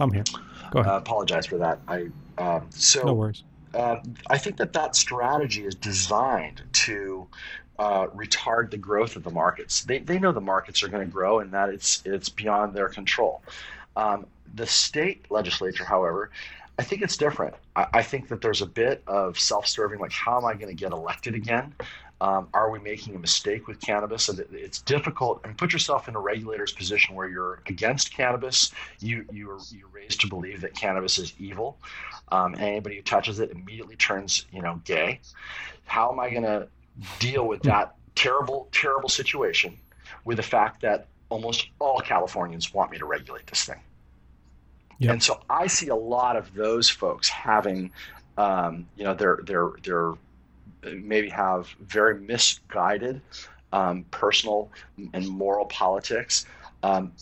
[0.00, 0.24] I'm here.
[0.70, 0.92] Go ahead.
[0.92, 1.80] Uh, apologize for that.
[1.88, 2.08] I
[2.38, 3.42] um, so no worries.
[3.74, 3.96] Uh,
[4.28, 7.26] I think that that strategy is designed to
[7.78, 9.84] uh, retard the growth of the markets.
[9.84, 12.88] They, they know the markets are going to grow and that it's it's beyond their
[12.88, 13.42] control.
[13.96, 16.30] Um, the state legislature, however,
[16.78, 17.54] I think it's different.
[17.76, 20.74] I, I, think that there's a bit of self-serving, like how am I going to
[20.74, 21.74] get elected again?
[22.20, 24.28] Um, are we making a mistake with cannabis?
[24.28, 25.40] And it's difficult.
[25.44, 28.72] And put yourself in a regulator's position where you're against cannabis.
[29.00, 31.78] You you're you're raised to believe that cannabis is evil.
[32.30, 35.20] Um, and anybody who touches it immediately turns you know gay.
[35.84, 36.68] How am I going to
[37.20, 39.78] deal with that terrible terrible situation
[40.24, 43.80] with the fact that almost all Californians want me to regulate this thing?
[44.98, 45.12] Yep.
[45.12, 47.92] And so I see a lot of those folks having,
[48.36, 50.14] um, you know, their their their
[50.84, 53.20] maybe have very misguided
[53.72, 54.70] um, personal
[55.12, 56.46] and moral politics
[56.82, 57.12] um,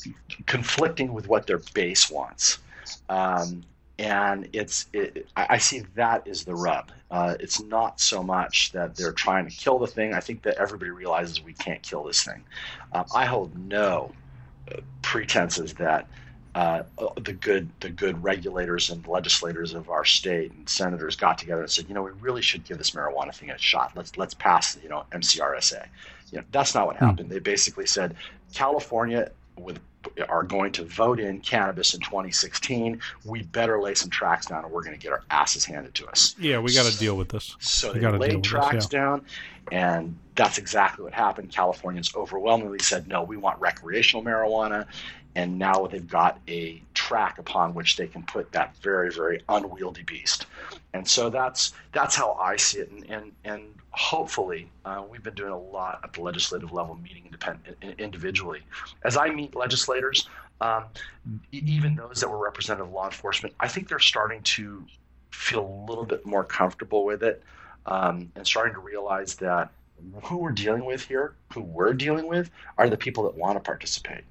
[0.46, 2.58] conflicting with what their base wants.
[3.08, 3.62] Um,
[3.98, 6.92] and it's it, I see that is the rub.
[7.10, 10.12] Uh, it's not so much that they're trying to kill the thing.
[10.12, 12.44] I think that everybody realizes we can't kill this thing.
[12.92, 14.12] Uh, I hold no
[14.70, 16.08] uh, pretenses that
[16.56, 16.82] uh,
[17.20, 21.70] the good the good regulators and legislators of our state and senators got together and
[21.70, 23.92] said, you know, we really should give this marijuana thing a shot.
[23.94, 25.86] Let's let's pass, you know, MCRSA.
[26.32, 27.28] You know, that's not what happened.
[27.28, 28.16] They basically said
[28.54, 29.78] California with
[30.28, 34.68] are going to vote in cannabis in 2016, we better lay some tracks down, or
[34.68, 36.36] we're going to get our asses handed to us.
[36.38, 37.56] Yeah, we got to deal with this.
[37.58, 39.00] So we they laid tracks this, yeah.
[39.00, 39.26] down,
[39.72, 41.50] and that's exactly what happened.
[41.50, 44.86] Californians overwhelmingly said, no, we want recreational marijuana.
[45.36, 50.02] And now they've got a track upon which they can put that very, very unwieldy
[50.02, 50.46] beast.
[50.94, 52.90] And so that's that's how I see it.
[52.90, 57.24] And and, and hopefully, uh, we've been doing a lot at the legislative level, meeting
[57.26, 58.60] independent, individually.
[59.04, 60.26] As I meet legislators,
[60.62, 60.84] um,
[61.52, 64.86] even those that were representative law enforcement, I think they're starting to
[65.30, 67.42] feel a little bit more comfortable with it
[67.84, 69.70] um, and starting to realize that
[70.22, 73.60] who we're dealing with here, who we're dealing with, are the people that want to
[73.60, 74.24] participate.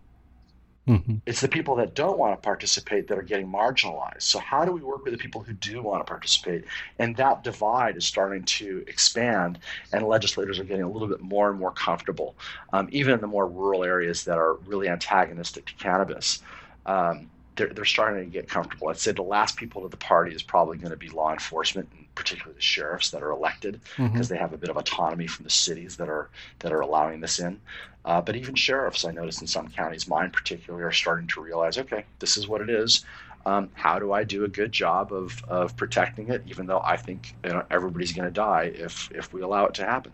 [0.87, 1.15] Mm-hmm.
[1.25, 4.21] It's the people that don't want to participate that are getting marginalized.
[4.21, 6.65] So, how do we work with the people who do want to participate?
[6.99, 9.57] And that divide is starting to expand,
[9.91, 12.35] and legislators are getting a little bit more and more comfortable,
[12.71, 16.43] um, even in the more rural areas that are really antagonistic to cannabis.
[16.85, 18.89] Um, they're, they're starting to get comfortable.
[18.89, 21.89] I'd say the last people to the party is probably going to be law enforcement
[21.95, 24.21] and particularly the sheriffs that are elected because mm-hmm.
[24.21, 26.29] they have a bit of autonomy from the cities that are
[26.59, 27.59] that are allowing this in.
[28.05, 31.77] Uh, but even sheriffs, I noticed in some counties, mine particularly, are starting to realize,
[31.79, 33.03] okay, this is what it is.
[33.47, 36.97] Um, how do I do a good job of, of protecting it, even though I
[36.97, 40.11] think you know, everybody's going to die if if we allow it to happen.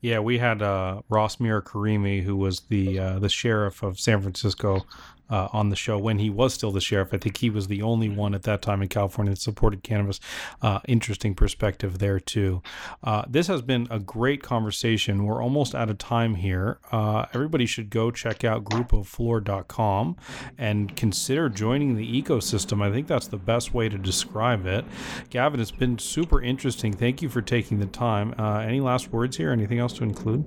[0.00, 4.86] Yeah, we had uh, Ross Mirkarimi, who was the uh, the sheriff of San Francisco,
[5.30, 7.08] uh, on the show when he was still the sheriff.
[7.12, 10.20] I think he was the only one at that time in California that supported cannabis.
[10.62, 12.62] Uh, interesting perspective there, too.
[13.02, 15.24] Uh, this has been a great conversation.
[15.24, 16.78] We're almost out of time here.
[16.92, 20.16] Uh, everybody should go check out grupoflor.com
[20.58, 22.82] and consider joining the ecosystem.
[22.82, 24.84] I think that's the best way to describe it.
[25.30, 26.92] Gavin, it's been super interesting.
[26.92, 28.34] Thank you for taking the time.
[28.38, 29.50] Uh, any last words here?
[29.50, 30.44] Anything else to include?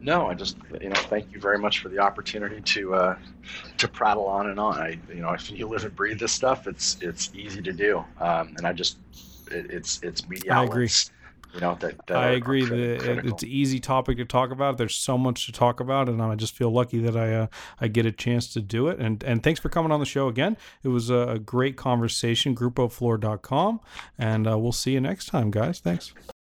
[0.00, 3.18] No, I just you know thank you very much for the opportunity to uh,
[3.78, 4.78] to prattle on and on.
[4.78, 8.04] I you know if you live and breathe this stuff, it's it's easy to do,
[8.18, 8.98] um, and I just
[9.50, 10.64] it, it's it's media I.
[10.64, 10.88] Agree.
[11.52, 14.78] You know, that, that I agree that it's an easy topic to talk about.
[14.78, 17.46] There's so much to talk about, and I just feel lucky that I uh,
[17.80, 19.00] I get a chance to do it.
[19.00, 20.56] And and thanks for coming on the show again.
[20.84, 22.54] It was a great conversation.
[22.54, 23.80] GrupoFlor.com,
[24.16, 25.80] and uh, we'll see you next time, guys.
[25.80, 26.14] Thanks.